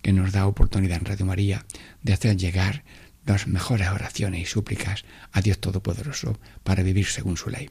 que 0.00 0.12
nos 0.12 0.30
da 0.30 0.46
oportunidad 0.46 0.98
en 0.98 1.06
Radio 1.06 1.26
María 1.26 1.66
de 2.04 2.12
hacer 2.12 2.36
llegar 2.36 2.84
las 3.26 3.48
mejores 3.48 3.88
oraciones 3.88 4.42
y 4.42 4.46
súplicas 4.46 5.04
a 5.32 5.40
Dios 5.40 5.58
Todopoderoso 5.58 6.38
para 6.62 6.84
vivir 6.84 7.06
según 7.06 7.36
su 7.36 7.50
ley. 7.50 7.68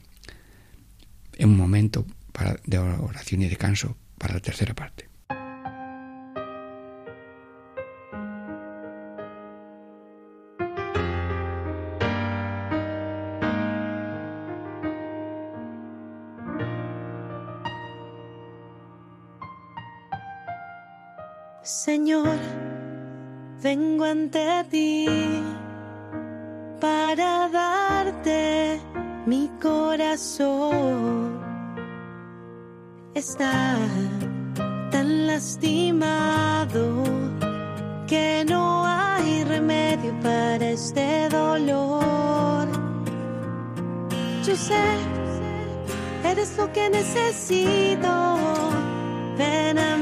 En 1.38 1.48
un 1.48 1.56
momento 1.56 2.04
de 2.66 2.78
oración 2.78 3.40
y 3.40 3.48
descanso 3.48 3.96
para 4.18 4.34
la 4.34 4.40
tercera 4.40 4.74
parte. 4.74 5.08
Señor, 21.88 22.36
vengo 23.62 24.04
ante 24.04 24.62
ti 24.70 25.06
para 26.78 27.48
darte 27.48 28.78
mi 29.24 29.48
corazón. 29.58 31.40
Está 33.14 33.78
tan 34.90 35.26
lastimado 35.28 37.04
que 38.06 38.44
no 38.46 38.84
hay 38.84 39.44
remedio 39.44 40.12
para 40.20 40.68
este 40.68 41.30
dolor. 41.30 42.68
Yo 44.44 44.54
sé, 44.54 44.84
eres 46.22 46.54
lo 46.58 46.70
que 46.70 46.90
necesito. 46.90 48.12
Ven 49.38 49.78
a 49.78 49.97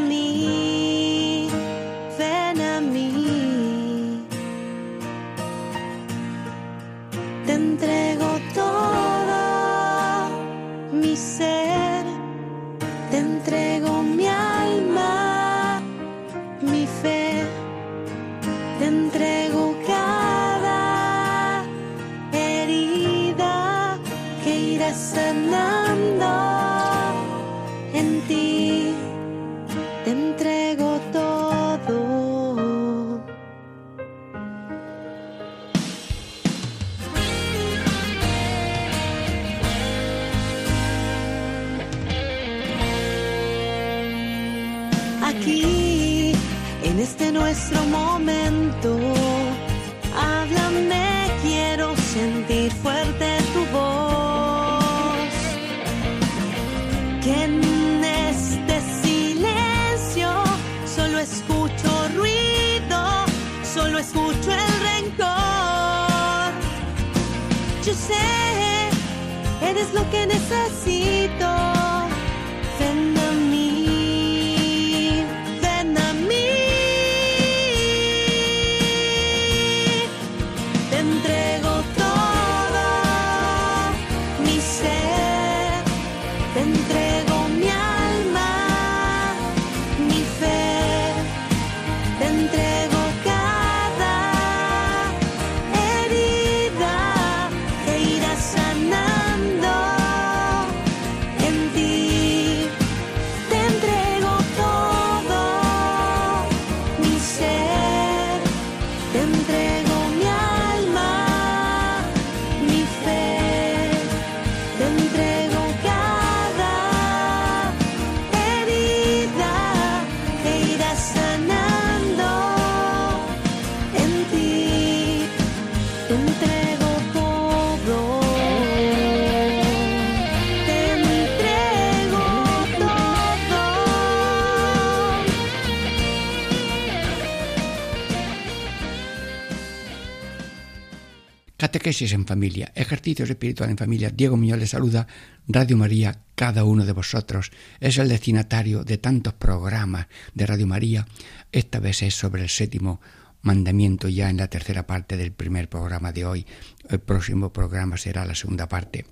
Catequesis 141.87 142.15
en 142.15 142.27
familia, 142.27 142.73
ejercicios 142.75 143.31
espirituales 143.31 143.71
en 143.71 143.79
familia. 143.79 144.11
Diego 144.11 144.37
Muñoz 144.37 144.59
les 144.59 144.71
saluda. 144.71 145.07
Radio 145.47 145.77
María, 145.77 146.19
cada 146.35 146.65
uno 146.65 146.85
de 146.85 146.91
vosotros 146.91 147.53
es 147.79 147.97
el 147.99 148.09
destinatario 148.09 148.83
de 148.83 148.99
tantos 148.99 149.35
programas 149.35 150.09
de 150.35 150.47
Radio 150.47 150.67
María. 150.67 151.07
Esta 151.53 151.79
vez 151.79 152.03
es 152.03 152.17
sobre 152.17 152.43
el 152.43 152.49
séptimo 152.49 153.01
mandamiento 153.43 154.09
ya 154.09 154.31
en 154.31 154.39
la 154.39 154.49
tercera 154.49 154.85
parte 154.85 155.17
del 155.17 155.31
primer 155.31 155.69
programa 155.69 156.11
de 156.11 156.25
hoy. 156.25 156.47
El 156.89 156.99
próximo 156.99 157.53
programa 157.53 157.97
será 157.99 158.25
la 158.25 158.35
segunda 158.35 158.69
parte. 158.69 159.07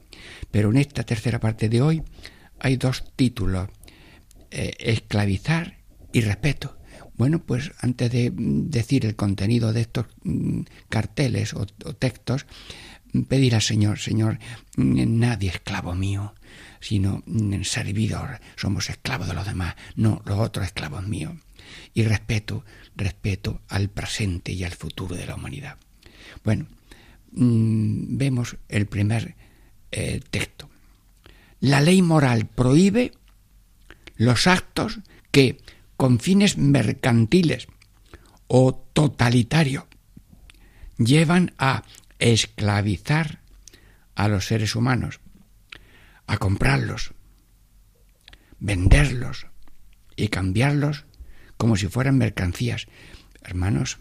Pero 0.51 0.73
en 0.73 0.79
esta 0.79 1.05
tercera 1.05 1.39
parte 1.39 1.69
de 1.69 1.81
hoy 1.81 2.03
hay 2.59 2.77
dos 2.77 3.05
títulos, 3.15 3.69
eh, 4.51 4.75
esclavizar 4.81 5.77
y 6.13 6.23
respeto. 6.23 6.77
Bueno, 7.17 7.41
pues 7.41 7.73
antes 7.79 8.11
de 8.11 8.33
decir 8.35 9.07
el 9.07 9.15
contenido 9.15 9.73
de 9.73 9.83
estos 9.83 10.07
mm, 10.25 10.63
carteles 10.89 11.55
o, 11.55 11.67
textos, 11.67 12.47
pedir 13.29 13.55
al 13.55 13.63
Señor, 13.63 14.01
Señor, 14.01 14.39
nadie 14.77 15.51
esclavo 15.51 15.95
mío, 15.95 16.35
sino 16.81 17.23
servidor, 17.63 18.41
somos 18.57 18.91
esclavos 18.91 19.29
de 19.29 19.35
los 19.35 19.47
demás, 19.47 19.77
no 19.95 20.21
los 20.25 20.41
otros 20.41 20.67
esclavos 20.67 21.07
míos. 21.07 21.35
Y 21.95 22.03
respeto, 22.03 22.65
respeto 22.97 23.63
al 23.69 23.89
presente 23.89 24.53
y 24.53 24.65
al 24.65 24.73
futuro 24.73 25.15
de 25.15 25.27
la 25.27 25.37
humanidad. 25.37 25.79
Bueno, 26.43 26.67
mm, 27.33 28.17
vemos 28.17 28.57
el 28.69 28.87
primer 28.87 29.37
eh, 29.93 30.21
texto. 30.31 30.69
La 31.61 31.81
ley 31.81 32.03
moral 32.03 32.47
prohíbe 32.47 33.13
los 34.17 34.47
actos 34.47 34.99
que 35.31 35.59
con 35.97 36.19
fines 36.19 36.59
mercantiles 36.59 37.69
o 38.47 38.75
totalitario 38.93 39.89
llevan 40.99 41.55
a 41.59 41.83
esclavizar 42.19 43.41
a 44.15 44.29
los 44.29 44.47
seres 44.47 44.77
humanos, 44.77 45.21
a 46.27 46.39
comprarlos, 46.39 47.15
venderlos 48.61 49.47
y 50.17 50.29
cambiarlos 50.29 51.05
como 51.57 51.77
si 51.77 51.89
fueran 51.89 52.19
mercancías. 52.19 52.87
Hermanos, 53.43 53.99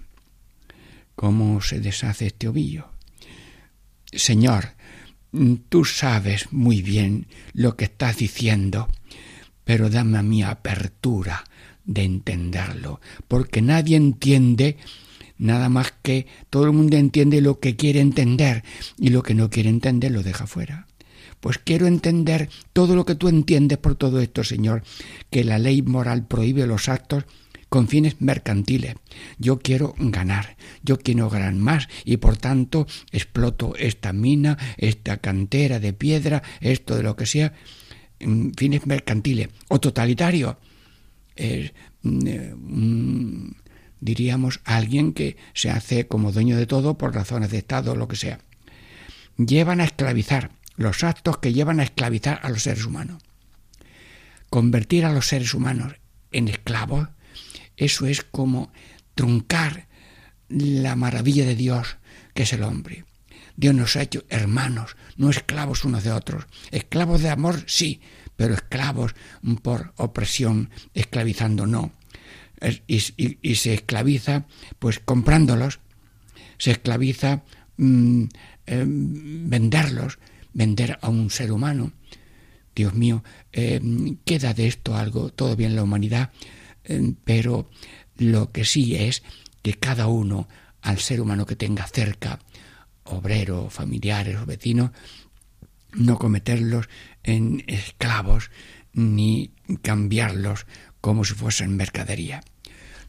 ¿cómo 1.15 1.61
se 1.61 1.79
deshace 1.79 2.27
este 2.27 2.47
ovillo? 2.47 2.89
Señor, 4.11 4.75
tú 5.69 5.85
sabes 5.85 6.51
muy 6.51 6.81
bien 6.81 7.27
lo 7.53 7.75
que 7.75 7.85
estás 7.85 8.17
diciendo, 8.17 8.87
pero 9.63 9.89
dame 9.89 10.19
a 10.19 10.23
mi 10.23 10.43
apertura 10.43 11.43
de 11.85 12.03
entenderlo, 12.03 12.99
porque 13.27 13.61
nadie 13.61 13.97
entiende 13.97 14.77
nada 15.37 15.69
más 15.69 15.93
que 16.01 16.27
todo 16.49 16.65
el 16.65 16.71
mundo 16.71 16.97
entiende 16.97 17.41
lo 17.41 17.59
que 17.59 17.75
quiere 17.75 17.99
entender 17.99 18.63
y 18.97 19.09
lo 19.09 19.23
que 19.23 19.33
no 19.33 19.49
quiere 19.49 19.69
entender 19.69 20.11
lo 20.11 20.23
deja 20.23 20.47
fuera. 20.47 20.87
Pues 21.39 21.57
quiero 21.57 21.87
entender 21.87 22.49
todo 22.71 22.95
lo 22.95 23.05
que 23.05 23.15
tú 23.15 23.27
entiendes 23.27 23.77
por 23.77 23.95
todo 23.95 24.21
esto, 24.21 24.43
Señor, 24.43 24.83
que 25.29 25.43
la 25.43 25.59
ley 25.59 25.81
moral 25.81 26.25
prohíbe 26.25 26.65
los 26.65 26.87
actos 26.87 27.25
con 27.67 27.87
fines 27.87 28.21
mercantiles. 28.21 28.95
Yo 29.39 29.59
quiero 29.59 29.95
ganar, 29.97 30.55
yo 30.83 30.99
quiero 30.99 31.29
ganar 31.29 31.53
más 31.55 31.89
y 32.05 32.17
por 32.17 32.37
tanto 32.37 32.87
exploto 33.11 33.75
esta 33.75 34.13
mina, 34.13 34.57
esta 34.77 35.17
cantera 35.17 35.79
de 35.79 35.91
piedra, 35.91 36.43
esto 36.61 36.95
de 36.95 37.03
lo 37.03 37.15
que 37.15 37.25
sea, 37.25 37.51
fines 38.55 38.85
mercantiles 38.85 39.49
o 39.67 39.79
totalitarios 39.79 40.55
mm, 41.37 42.27
eh, 42.27 42.55
diríamos, 43.99 44.59
alguien 44.65 45.13
que 45.13 45.37
se 45.53 45.69
hace 45.69 46.07
como 46.07 46.31
dueño 46.31 46.57
de 46.57 46.65
todo 46.65 46.97
por 46.97 47.15
razones 47.15 47.51
de 47.51 47.57
Estado 47.59 47.93
o 47.93 47.95
lo 47.95 48.07
que 48.07 48.15
sea. 48.15 48.39
Llevan 49.37 49.81
a 49.81 49.85
esclavizar, 49.85 50.51
los 50.75 51.03
actos 51.03 51.37
que 51.37 51.53
llevan 51.53 51.79
a 51.79 51.83
esclavizar 51.83 52.39
a 52.43 52.49
los 52.49 52.63
seres 52.63 52.85
humanos. 52.85 53.21
Convertir 54.49 55.05
a 55.05 55.13
los 55.13 55.27
seres 55.27 55.53
humanos 55.53 55.95
en 56.31 56.47
esclavos, 56.47 57.09
eso 57.77 58.05
es 58.05 58.23
como 58.23 58.71
truncar 59.15 59.87
la 60.49 60.95
maravilla 60.95 61.45
de 61.45 61.55
Dios 61.55 61.97
que 62.33 62.43
es 62.43 62.53
el 62.53 62.63
hombre. 62.63 63.05
Dios 63.55 63.75
nos 63.75 63.95
ha 63.95 64.01
hecho 64.01 64.23
hermanos, 64.29 64.95
no 65.15 65.29
esclavos 65.29 65.85
unos 65.85 66.03
de 66.03 66.11
otros. 66.11 66.45
Esclavos 66.71 67.21
de 67.21 67.29
amor, 67.29 67.63
sí, 67.67 68.01
pero 68.35 68.53
esclavos 68.53 69.15
por 69.61 69.93
opresión, 69.97 70.69
esclavizando 70.93 71.65
no. 71.65 71.91
Y, 72.87 72.99
se 73.55 73.73
esclaviza, 73.73 74.45
pues 74.79 74.99
comprándolos, 74.99 75.79
se 76.57 76.71
esclaviza 76.71 77.43
mm, 77.77 78.23
eh, 78.65 78.85
venderlos, 78.87 80.19
vender 80.53 80.97
a 81.01 81.09
un 81.09 81.29
ser 81.29 81.51
humano. 81.51 81.91
Dios 82.75 82.93
mío, 82.93 83.23
eh, 83.51 83.81
queda 84.25 84.53
de 84.53 84.67
esto 84.67 84.95
algo, 84.95 85.29
todo 85.29 85.55
bien 85.55 85.75
la 85.75 85.83
humanidad, 85.83 86.31
eh, 86.85 87.13
pero 87.23 87.69
lo 88.17 88.51
que 88.51 88.65
sí 88.65 88.95
es 88.95 89.23
que 89.61 89.73
cada 89.73 90.07
uno, 90.07 90.47
al 90.81 90.99
ser 90.99 91.21
humano 91.21 91.45
que 91.45 91.55
tenga 91.55 91.85
cerca, 91.87 92.39
obrero, 93.03 93.69
familiares 93.69 94.37
o 94.37 94.45
vecinos, 94.45 94.91
no 95.93 96.17
cometerlos 96.17 96.89
en 97.23 97.63
esclavos 97.67 98.51
ni 98.93 99.51
cambiarlos 99.81 100.65
como 101.01 101.25
si 101.25 101.33
fuesen 101.33 101.75
mercadería. 101.75 102.43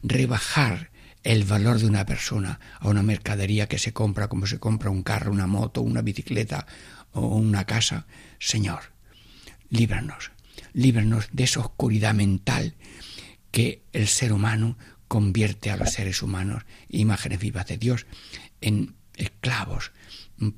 Rebajar 0.03 0.91
el 1.23 1.43
valor 1.43 1.79
de 1.79 1.87
una 1.87 2.05
persona 2.05 2.59
a 2.79 2.87
una 2.87 3.03
mercadería 3.03 3.67
que 3.67 3.79
se 3.79 3.93
compra 3.93 4.27
como 4.27 4.45
se 4.47 4.59
compra 4.59 4.91
un 4.91 5.03
carro, 5.03 5.31
una 5.31 5.47
moto, 5.47 5.81
una 5.81 6.01
bicicleta 6.01 6.67
o 7.11 7.35
una 7.35 7.65
casa. 7.65 8.05
Señor, 8.39 8.93
líbranos, 9.69 10.31
líbranos 10.73 11.29
de 11.31 11.43
esa 11.45 11.61
oscuridad 11.61 12.13
mental 12.13 12.75
que 13.51 13.83
el 13.93 14.07
ser 14.07 14.33
humano 14.33 14.77
convierte 15.07 15.71
a 15.71 15.77
los 15.77 15.93
seres 15.93 16.21
humanos, 16.21 16.63
imágenes 16.89 17.39
vivas 17.39 17.67
de 17.67 17.77
Dios, 17.77 18.05
en 18.61 18.95
esclavos 19.15 19.91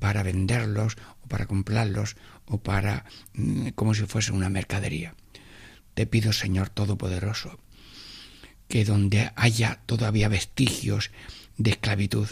para 0.00 0.22
venderlos 0.22 0.96
o 1.22 1.28
para 1.28 1.46
comprarlos 1.46 2.16
o 2.48 2.58
para 2.58 3.04
mm, 3.34 3.68
como 3.74 3.94
si 3.94 4.06
fuese 4.06 4.32
una 4.32 4.48
mercadería. 4.48 5.14
Te 5.94 6.06
pido, 6.06 6.32
Señor 6.32 6.68
Todopoderoso, 6.70 7.58
que 8.68 8.84
donde 8.84 9.32
haya 9.36 9.80
todavía 9.86 10.28
vestigios 10.28 11.10
de 11.56 11.70
esclavitud, 11.70 12.28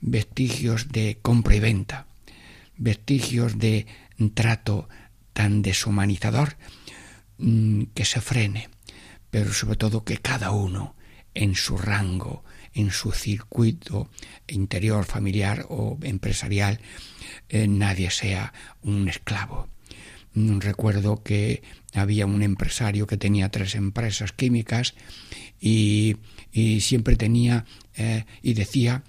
vestigios 0.00 0.88
de 0.88 1.18
compra 1.22 1.56
y 1.56 1.60
venta, 1.60 2.06
vestigios 2.76 3.58
de 3.58 3.86
trato 4.34 4.88
tan 5.32 5.62
deshumanizador, 5.62 6.56
mm, 7.38 7.84
que 7.94 8.04
se 8.04 8.20
frene, 8.20 8.68
pero 9.30 9.52
sobre 9.52 9.76
todo 9.76 10.04
que 10.04 10.18
cada 10.18 10.50
uno 10.50 10.96
en 11.34 11.54
su 11.54 11.78
rango, 11.78 12.44
en 12.80 12.90
su 12.90 13.12
circuito 13.12 14.10
interior, 14.48 15.04
familiar 15.04 15.66
o 15.68 15.98
empresarial, 16.02 16.80
eh, 17.48 17.66
nadie 17.68 18.10
sea 18.10 18.52
un 18.82 19.08
esclavo. 19.08 19.68
Mm, 20.34 20.60
recuerdo 20.60 21.22
que 21.22 21.62
había 21.94 22.26
un 22.26 22.42
empresario 22.42 23.06
que 23.06 23.16
tenía 23.16 23.50
tres 23.50 23.74
empresas 23.74 24.32
químicas 24.32 24.94
y, 25.60 26.16
siempre 26.80 27.16
tenía 27.16 27.64
eh, 27.94 28.24
y 28.42 28.54
decía 28.54 29.04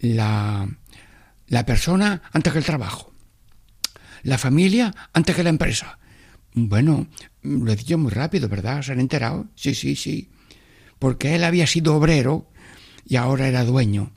la, 0.00 0.68
la 1.46 1.64
persona 1.64 2.22
antes 2.32 2.52
que 2.52 2.58
el 2.58 2.64
trabajo, 2.64 3.12
la 4.22 4.38
familia 4.38 4.94
antes 5.12 5.34
que 5.34 5.42
la 5.42 5.50
empresa. 5.50 5.98
Bueno, 6.54 7.08
lo 7.42 7.72
he 7.72 7.76
dicho 7.76 7.98
muy 7.98 8.10
rápido, 8.10 8.48
¿verdad? 8.48 8.82
¿Se 8.82 8.92
han 8.92 9.00
enterado? 9.00 9.48
Sí, 9.54 9.74
sí, 9.74 9.96
sí. 9.96 10.30
Porque 10.98 11.34
él 11.34 11.44
había 11.44 11.66
sido 11.66 11.94
obrero 11.94 12.50
y 13.08 13.16
ahora 13.16 13.48
era 13.48 13.64
dueño. 13.64 14.12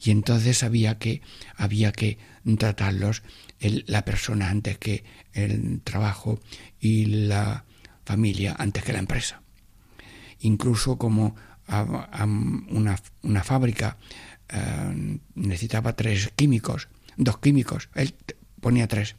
Y 0.00 0.10
entonces 0.12 0.62
había 0.62 0.98
que, 0.98 1.20
había 1.56 1.92
que 1.92 2.18
tratarlos 2.58 3.22
la 3.60 4.04
persona 4.04 4.50
antes 4.50 4.78
que 4.78 5.04
el 5.32 5.80
trabajo 5.82 6.38
y 6.78 7.06
la 7.06 7.64
familia 8.04 8.54
antes 8.56 8.84
que 8.84 8.92
la 8.92 9.00
empresa. 9.00 9.42
Incluso 10.40 10.96
como 10.96 11.34
una, 11.68 12.96
una, 13.22 13.42
fábrica 13.42 13.96
eh, 14.48 15.18
necesitaba 15.34 15.94
tres 15.94 16.30
químicos, 16.36 16.88
dos 17.16 17.38
químicos, 17.38 17.88
él 17.94 18.14
ponía 18.60 18.86
tres, 18.86 19.16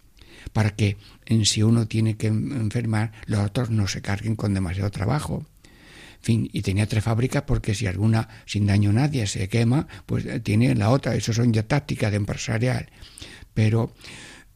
para 0.53 0.73
que 0.73 0.95
en 1.25 1.45
si 1.45 1.63
uno 1.63 1.87
tiene 1.87 2.15
que 2.15 2.27
enfermar, 2.27 3.11
los 3.25 3.41
otros 3.41 3.69
no 3.69 3.87
se 3.87 4.01
carguen 4.01 4.37
con 4.37 4.53
demasiado 4.53 4.91
trabajo 4.91 5.45
fin, 6.21 6.49
y 6.51 6.61
tenía 6.61 6.87
tres 6.87 7.03
fábricas 7.03 7.43
porque 7.43 7.73
si 7.73 7.87
alguna 7.87 8.27
sin 8.45 8.65
daño 8.65 8.89
a 8.91 8.93
nadie 8.93 9.27
se 9.27 9.47
quema, 9.49 9.87
pues 10.05 10.25
eh, 10.25 10.39
tiene 10.39 10.75
la 10.75 10.89
otra. 10.89 11.15
Eso 11.15 11.33
son 11.33 11.53
ya 11.53 11.63
tácticas 11.63 12.11
de 12.11 12.17
empresarial. 12.17 12.89
Pero 13.53 13.93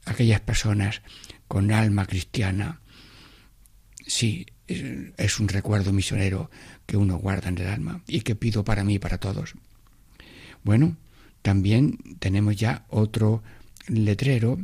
aquellas 0.06 0.42
personas 0.42 1.02
con 1.48 1.72
alma 1.72 2.06
cristiana, 2.06 2.82
sí, 4.06 4.46
es 4.68 5.40
un 5.40 5.48
recuerdo 5.48 5.92
misionero 5.92 6.50
que 6.86 6.98
uno 6.98 7.18
guarda 7.18 7.50
en 7.50 7.58
el 7.58 7.68
alma 7.68 8.04
y 8.08 8.22
que 8.22 8.36
pido 8.36 8.64
para 8.64 8.84
mí 8.84 8.96
y 8.96 9.00
para 9.00 9.18
todos. 9.18 9.56
Bueno, 10.64 10.98
también 11.42 11.98
tenemos 12.20 12.56
ya 12.56 12.86
otro 12.90 13.44
letrero 13.88 14.60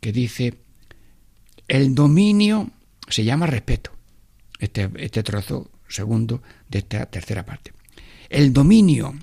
que 0.00 0.12
dice, 0.12 0.54
el 1.68 1.94
dominio 1.94 2.70
se 3.08 3.24
llama 3.24 3.46
respeto. 3.46 3.92
Este, 4.58 4.90
este 4.96 5.22
trozo 5.22 5.70
segundo 5.88 6.42
de 6.68 6.78
esta 6.78 7.06
tercera 7.06 7.44
parte. 7.44 7.72
El 8.28 8.52
dominio 8.52 9.14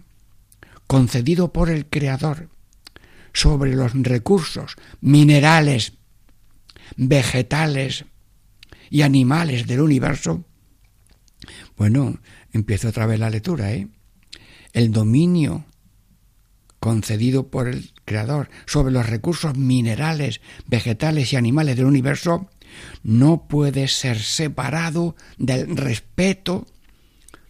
concedido 0.88 1.52
por 1.52 1.70
el 1.70 1.86
Creador 1.86 2.50
sobre 3.34 3.76
los 3.76 3.94
recursos 3.94 4.76
minerales, 5.00 5.94
vegetales 6.98 8.06
y 8.90 9.04
animales 9.04 9.68
del 9.68 9.82
universo, 9.82 10.44
bueno, 11.78 12.20
empiezo 12.52 12.90
otra 12.90 13.06
vez 13.06 13.20
la 13.20 13.30
lectura, 13.30 13.72
¿eh? 13.74 13.88
El 14.74 14.92
dominio 14.92 15.66
concedido 16.80 17.48
por 17.48 17.68
el 17.68 17.94
Creador 18.06 18.50
sobre 18.66 18.92
los 18.92 19.08
recursos 19.08 19.56
minerales, 19.56 20.42
vegetales 20.68 21.32
y 21.32 21.36
animales 21.36 21.78
del 21.78 21.86
universo 21.86 22.50
no 23.04 23.48
puede 23.48 23.88
ser 23.88 24.20
separado 24.20 25.16
del 25.38 25.78
respeto 25.78 26.68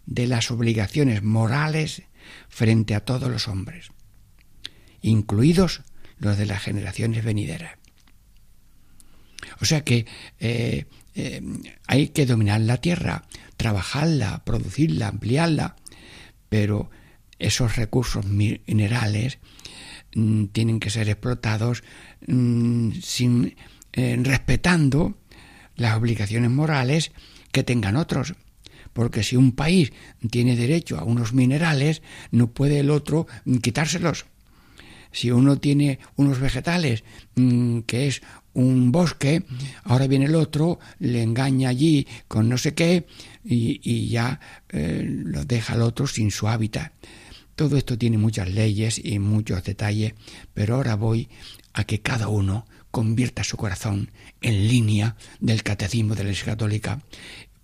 de 0.06 0.28
las 0.28 0.52
obligaciones 0.52 1.24
morales 1.24 2.04
frente 2.50 2.96
a 2.96 3.06
todos 3.06 3.30
los 3.30 3.48
hombres, 3.48 3.90
incluidos 5.02 5.82
los 6.18 6.38
de 6.38 6.46
las 6.46 6.62
generaciones 6.62 7.24
venideras. 7.24 7.78
O 9.60 9.66
sea 9.66 9.84
que 9.84 10.06
eh, 10.40 10.86
eh, 11.16 11.42
hay 11.88 12.10
que 12.10 12.26
dominar 12.26 12.62
la 12.62 12.78
tierra, 12.78 13.26
trabajarla, 13.58 14.44
producirla, 14.46 15.08
ampliarla, 15.08 15.76
pero 16.50 16.90
esos 17.40 17.76
recursos 17.76 18.26
minerales 18.26 19.40
mm, 20.16 20.46
tienen 20.46 20.80
que 20.80 20.90
ser 20.90 21.10
explotados 21.10 21.84
mm, 22.28 22.92
sin 23.02 23.56
respetando 23.94 25.18
las 25.76 25.98
obligaciones 25.98 26.50
morales 26.50 27.12
que 27.52 27.64
tengan 27.64 27.96
otros. 27.96 28.36
Porque 28.94 29.24
si 29.24 29.36
un 29.36 29.54
país 29.54 29.94
tiene 30.30 30.56
derecho 30.56 31.00
a 31.00 31.04
unos 31.04 31.34
minerales, 31.34 32.02
no 32.32 32.52
puede 32.52 32.80
el 32.80 32.90
otro 32.90 33.28
quitárselos. 33.62 34.26
Si 35.14 35.30
uno 35.30 35.58
tiene 35.58 36.00
unos 36.16 36.40
vegetales, 36.40 37.04
mm, 37.36 37.80
que 37.80 38.08
es 38.08 38.22
un 38.54 38.92
bosque, 38.92 39.44
ahora 39.84 40.08
viene 40.08 40.26
el 40.26 40.36
otro, 40.36 40.80
le 41.00 41.22
engaña 41.22 41.70
allí 41.70 42.08
con 42.28 42.48
no 42.48 42.58
sé 42.58 42.74
qué 42.74 43.06
y, 43.44 44.08
ya 44.08 44.40
eh, 44.70 45.04
lo 45.06 45.44
deja 45.46 45.74
al 45.74 45.82
otro 45.82 46.08
sin 46.08 46.32
su 46.32 46.48
hábitat. 46.48 46.94
Todo 47.56 47.78
esto 47.78 47.98
tiene 47.98 48.18
muchas 48.18 48.50
leyes 48.50 49.00
y 49.04 49.20
muchos 49.20 49.64
detalles, 49.64 50.14
pero 50.54 50.76
ahora 50.76 50.96
voy 50.96 51.30
a 51.74 51.84
que 51.84 52.02
cada 52.02 52.28
uno 52.28 52.66
convierta 52.92 53.44
su 53.44 53.58
corazón 53.58 54.12
en 54.42 54.68
línea 54.68 55.16
del 55.40 55.64
catecismo 55.64 56.14
de 56.16 56.24
la 56.24 56.30
Iglesia 56.30 56.54
Católica, 56.54 57.02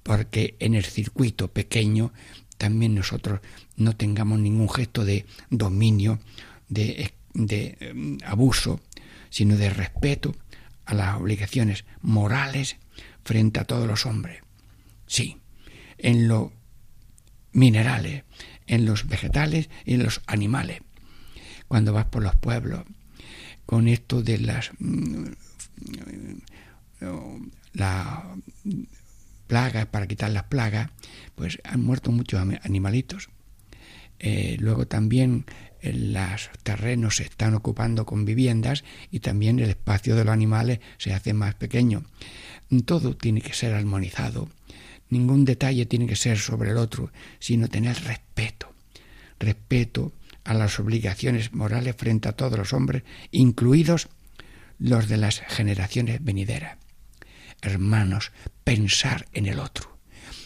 porque 0.04 0.56
en 0.60 0.74
el 0.74 0.86
circuito 0.86 1.50
pequeño 1.50 2.14
también 2.58 2.96
nosotros 2.96 3.42
no 3.76 3.96
tengamos 3.96 4.40
ningún 4.40 4.70
gesto 4.70 5.06
de 5.06 5.26
dominio, 5.50 6.20
de, 6.70 7.14
de 7.34 7.78
eh, 7.80 8.18
abuso, 8.26 8.80
sino 9.30 9.58
de 9.58 9.70
respeto 9.70 10.36
a 10.86 10.94
las 10.94 11.18
obligaciones 11.18 11.86
morales 12.02 12.78
frente 13.24 13.60
a 13.60 13.66
todos 13.66 13.88
los 13.88 14.06
hombres. 14.06 14.42
Sí, 15.06 15.38
en 15.98 16.28
los 16.28 16.52
minerales, 17.52 18.24
en 18.66 18.86
los 18.86 19.08
vegetales 19.08 19.70
y 19.86 19.96
en 19.96 20.04
los 20.04 20.22
animales. 20.28 20.82
Cuando 21.68 21.92
vas 21.92 22.06
por 22.06 22.24
los 22.24 22.36
pueblos 22.36 22.84
con 23.68 23.88
esto 23.88 24.24
de 24.24 24.39
las 24.39 24.72
mm, 24.80 25.26
la 27.74 28.36
plagas 29.45 29.86
para 29.86 30.07
quitar 30.07 30.32
las 30.32 30.45
plagas 30.45 30.89
pues 31.36 31.59
han 31.63 31.82
muerto 31.82 32.11
muchos 32.11 32.41
animalitos. 32.63 33.30
Eh, 34.20 34.57
luego 34.59 34.88
también 34.88 35.45
eh, 35.82 35.93
los 35.93 36.49
terrenos 36.63 37.18
se 37.18 37.24
están 37.24 37.53
ocupando 37.53 38.05
con 38.05 38.26
viviendas 38.26 38.84
y 39.11 39.20
también 39.20 39.59
el 39.59 39.70
espacio 39.70 40.15
de 40.15 40.26
los 40.26 40.34
animales 40.34 40.80
se 40.97 41.13
hace 41.13 41.34
más 41.34 41.53
pequeño. 41.53 42.03
Todo 42.86 43.15
tiene 43.15 43.41
que 43.41 43.53
ser 43.53 43.74
armonizado. 43.74 44.49
Ningún 45.09 45.45
detalle 45.45 45.86
tiene 45.86 46.07
que 46.07 46.15
ser 46.15 46.39
sobre 46.39 46.72
el 46.72 46.78
otro 46.78 47.11
sino 47.39 47.68
tener 47.68 47.95
respeto. 48.03 48.74
Respeto 49.39 50.13
a 50.48 50.54
las 50.54 50.80
obligaciones 50.80 51.54
morales 51.54 51.95
frente 51.98 52.30
a 52.30 52.32
todos 52.32 52.58
los 52.58 52.72
hombres, 52.72 53.04
incluidos 53.32 54.08
los 54.80 55.10
de 55.10 55.18
las 55.18 55.41
generaciones 55.41 56.24
venideras. 56.24 56.78
Hermanos, 57.62 58.32
pensar 58.64 59.28
en 59.34 59.48
el 59.48 59.60
otro. 59.60 60.00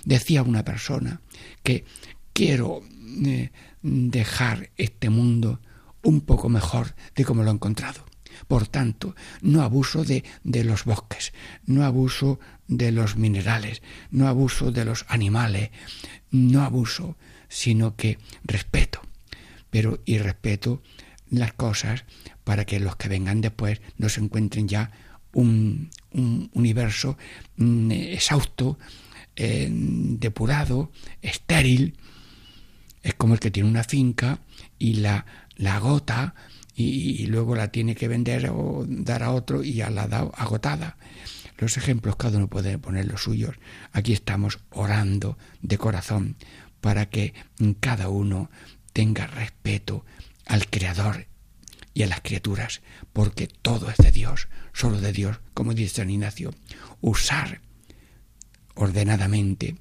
Decía 0.04 0.41
una 0.41 0.66
persona 0.66 1.22
que 1.62 1.86
quiero 2.34 2.82
eh, 3.26 3.52
dejar 3.84 4.72
este 4.76 5.12
mundo 5.12 5.62
un 6.02 6.22
poco 6.22 6.49
mejor 6.49 6.95
de 7.14 7.24
como 7.24 7.43
lo 7.43 7.52
he 7.52 7.54
encontrado. 7.54 8.04
Por 8.47 8.68
tanto, 8.68 9.16
no 9.41 9.62
abuso 9.62 10.04
de, 10.04 10.24
de, 10.43 10.64
los 10.64 10.84
bosques, 10.84 11.32
no 11.66 11.86
abuso 11.86 12.39
de 12.68 12.91
los 12.91 13.18
minerales, 13.18 13.84
no 14.10 14.28
abuso 14.28 14.72
de 14.72 14.84
los 14.84 15.06
animales, 15.10 15.70
no 16.32 16.64
abuso, 16.64 17.18
sino 17.49 17.95
que 17.95 18.18
respeto 18.43 19.02
pero 19.72 19.99
y 20.05 20.19
respeto 20.19 20.84
las 21.32 21.53
cosas 21.53 22.05
para 22.43 22.65
que 22.65 22.80
los 22.80 22.95
que 22.97 23.09
vengan 23.09 23.41
después 23.41 23.82
no 23.97 24.09
se 24.09 24.19
encuentren 24.19 24.67
ya 24.67 24.91
un, 25.34 25.89
universo 26.53 27.17
mm, 27.55 27.91
exhausto, 27.91 28.78
eh, 29.36 29.69
depurado, 29.72 30.91
estéril. 31.22 31.95
Es 33.01 33.15
como 33.15 33.34
el 33.34 33.39
que 33.39 33.49
tiene 33.49 33.69
una 33.69 33.84
finca 33.84 34.41
y 34.78 34.95
la, 34.95 35.26
la 35.55 35.78
agota 35.78 36.36
y, 36.76 37.26
luego 37.28 37.55
la 37.55 37.72
tiene 37.72 37.95
que 37.95 38.07
vender 38.07 38.49
o 38.49 38.86
dar 38.88 39.24
a 39.24 39.32
otro 39.32 39.63
y 39.63 39.74
ya 39.74 39.89
la 39.89 40.07
da 40.07 40.30
agotada. 40.36 40.97
Los 41.57 41.78
ejemplos 41.78 42.15
cada 42.15 42.38
uno 42.38 42.47
puede 42.47 42.78
poner 42.78 43.05
los 43.05 43.24
suyos. 43.24 43.55
Aquí 43.91 44.13
estamos 44.13 44.59
orando 44.72 45.38
de 45.61 45.78
corazón 45.78 46.36
para 46.82 47.07
que 47.07 47.34
cada 47.80 48.09
uno 48.09 48.49
tenga 48.94 49.28
respeto 49.28 50.06
al 50.46 50.70
Creador 50.70 51.28
y 51.94 52.04
a 52.04 52.08
las 52.08 52.22
criaturas, 52.22 52.82
porque 53.14 53.48
todo 53.48 53.89
es 53.89 53.98
de 53.98 54.12
Dios, 54.12 54.48
solo 54.74 55.00
de 55.02 55.12
Dios, 55.12 55.39
como 55.54 55.74
dice 55.74 55.96
San 55.96 56.10
Ignacio. 56.10 56.54
Usar 57.02 57.62
ordenadamente 58.76 59.76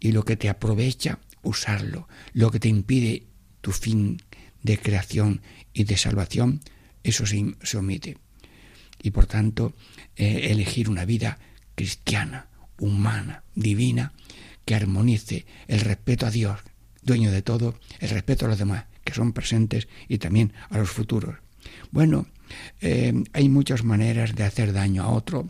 y 0.00 0.12
lo 0.12 0.24
que 0.24 0.36
te 0.36 0.48
aprovecha, 0.48 1.18
usarlo. 1.42 2.08
Lo 2.32 2.50
que 2.50 2.60
te 2.60 2.68
impide 2.68 3.26
tu 3.60 3.72
fin 3.72 4.22
de 4.62 4.78
creación 4.78 5.42
y 5.72 5.84
de 5.84 5.96
salvación, 5.96 6.60
eso 7.02 7.24
se, 7.26 7.76
omite. 7.76 8.18
Y 9.02 9.10
por 9.10 9.26
tanto, 9.26 9.74
eh, 10.16 10.48
elegir 10.50 10.88
una 10.88 11.04
vida 11.04 11.38
cristiana, 11.74 12.48
humana, 12.78 13.44
divina, 13.54 14.12
que 14.64 14.74
armonice 14.74 15.46
el 15.68 15.80
respeto 15.80 16.26
a 16.26 16.30
Dios, 16.30 16.60
dueño 17.06 17.30
de 17.30 17.40
todo, 17.40 17.76
el 18.00 18.10
respeto 18.10 18.44
a 18.44 18.48
los 18.48 18.58
demás, 18.58 18.84
que 19.04 19.14
son 19.14 19.32
presentes, 19.32 19.88
y 20.08 20.18
también 20.18 20.52
a 20.68 20.78
los 20.78 20.90
futuros. 20.90 21.36
Bueno, 21.90 22.26
eh, 22.80 23.14
hay 23.32 23.48
muchas 23.48 23.84
maneras 23.84 24.34
de 24.34 24.44
hacer 24.44 24.72
daño 24.72 25.04
a 25.04 25.10
otro. 25.10 25.48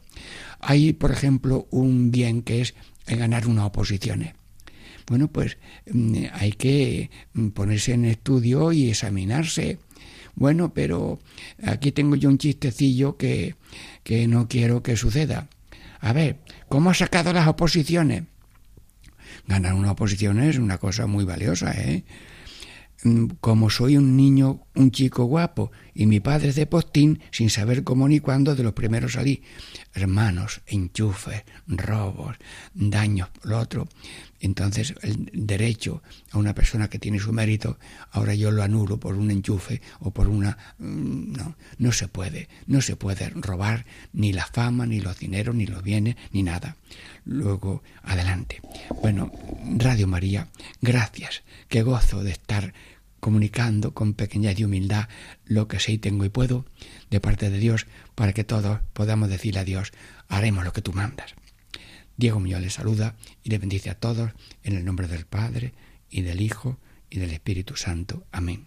Hay, 0.61 0.93
por 0.93 1.11
ejemplo, 1.11 1.67
un 1.71 2.11
bien 2.11 2.43
que 2.43 2.61
es 2.61 2.75
ganar 3.07 3.47
una 3.47 3.67
oposición. 3.67 4.33
Bueno, 5.07 5.29
pues 5.29 5.59
mm, 5.91 6.25
hay 6.33 6.53
que 6.53 7.11
mm, 7.33 7.49
ponerse 7.49 7.95
en 7.95 8.05
estudio 8.05 8.73
y 8.73 8.91
examinarse. 8.91 9.79
Bueno, 10.35 10.75
pero 10.75 11.19
aquí 11.63 11.93
tengo 11.93 12.17
yo 12.17 12.29
un 12.29 12.39
chistecillo 12.39 13.17
que, 13.17 13.57
que 14.03 14.29
no 14.29 14.49
quiero 14.49 14.83
que 14.83 14.97
suceda. 14.97 15.49
A 16.01 16.13
ver, 16.13 16.37
¿cómo 16.69 16.91
ha 16.91 16.95
sacado 16.95 17.33
las 17.33 17.49
oposiciones? 17.49 18.25
Ganar 19.47 19.75
una 19.75 19.93
oposición 19.93 20.41
es 20.41 20.59
una 20.59 20.79
cosa 20.79 21.07
muy 21.07 21.25
valiosa, 21.25 21.73
¿eh? 21.73 22.05
Mm, 23.05 23.27
como 23.41 23.71
soy 23.71 23.97
un 23.97 24.17
niño, 24.17 24.67
un 24.75 24.91
chico 24.91 25.25
guapo, 25.25 25.71
y 25.97 26.07
mi 26.07 26.21
padre 26.21 26.53
de 26.53 26.67
postín, 26.67 27.21
sin 27.31 27.49
saber 27.49 27.83
cómo 27.83 28.07
ni 28.07 28.21
cuándo 28.21 28.55
de 28.55 28.63
los 28.63 28.75
primeros 28.75 29.15
salí. 29.15 29.43
Hermanos, 29.95 30.61
enchufes, 30.67 31.45
robos, 31.67 32.37
daños, 32.75 33.31
lo 33.43 33.59
otro. 33.59 33.89
Entonces, 34.41 34.95
el 35.01 35.31
derecho 35.33 36.03
a 36.31 36.39
una 36.39 36.55
persona 36.55 36.89
que 36.89 36.99
tiene 36.99 37.19
su 37.19 37.33
mérito, 37.33 37.79
ahora 38.11 38.35
yo 38.35 38.51
lo 38.51 38.63
anulo 38.63 39.01
por 39.01 39.15
un 39.15 39.31
enchufe 39.31 39.81
o 40.01 40.11
por 40.11 40.29
una... 40.29 40.59
Mm, 40.79 41.33
no, 41.33 41.57
no 41.79 41.93
se 41.93 42.09
puede, 42.09 42.51
no 42.67 42.83
se 42.83 42.97
puede 42.97 43.31
robar 43.31 43.87
ni 44.13 44.35
la 44.35 44.47
fama, 44.47 44.85
ni 44.85 45.01
los 45.01 45.19
dineros, 45.19 45.55
ni 45.55 45.67
los 45.67 45.83
bienes, 45.83 46.17
ni 46.33 46.43
nada. 46.43 46.77
Luego, 47.25 47.83
adelante. 48.03 48.61
Bueno, 49.01 49.33
Radio 49.79 50.07
María, 50.07 50.49
gracias, 50.83 51.43
qué 51.69 51.83
gozo 51.83 52.23
de 52.23 52.33
estar 52.33 52.75
comunicando 53.21 53.95
con 53.95 54.15
pequeñez 54.15 54.59
y 54.59 54.65
humildad 54.65 55.09
lo 55.45 55.69
que 55.69 55.81
sé 55.81 55.93
y 55.93 55.99
tengo 55.99 56.25
y 56.25 56.29
puedo 56.29 56.67
de 57.11 57.21
parte 57.21 57.51
de 57.51 57.59
Dios 57.59 57.87
para 58.15 58.33
que 58.33 58.45
todos 58.45 58.81
podamos 58.93 59.29
decirle 59.29 59.61
a 59.61 59.65
Dios, 59.65 59.93
haremos 60.29 60.65
lo 60.65 60.73
que 60.73 60.83
tú 60.83 60.93
mandas. 60.93 61.35
Diego 62.17 62.41
Muñoz 62.41 62.61
le 62.61 62.71
saluda 62.71 63.17
y 63.43 63.51
le 63.51 63.59
bendice 63.59 63.91
a 63.91 63.99
todos 63.99 64.33
en 64.63 64.77
el 64.77 64.85
nombre 64.85 65.07
del 65.07 65.27
Padre 65.27 65.75
y 66.09 66.23
del 66.23 66.41
Hijo 66.41 66.79
y 67.11 67.19
del 67.19 67.31
Espíritu 67.31 67.77
Santo. 67.77 68.27
Amén. 68.33 68.67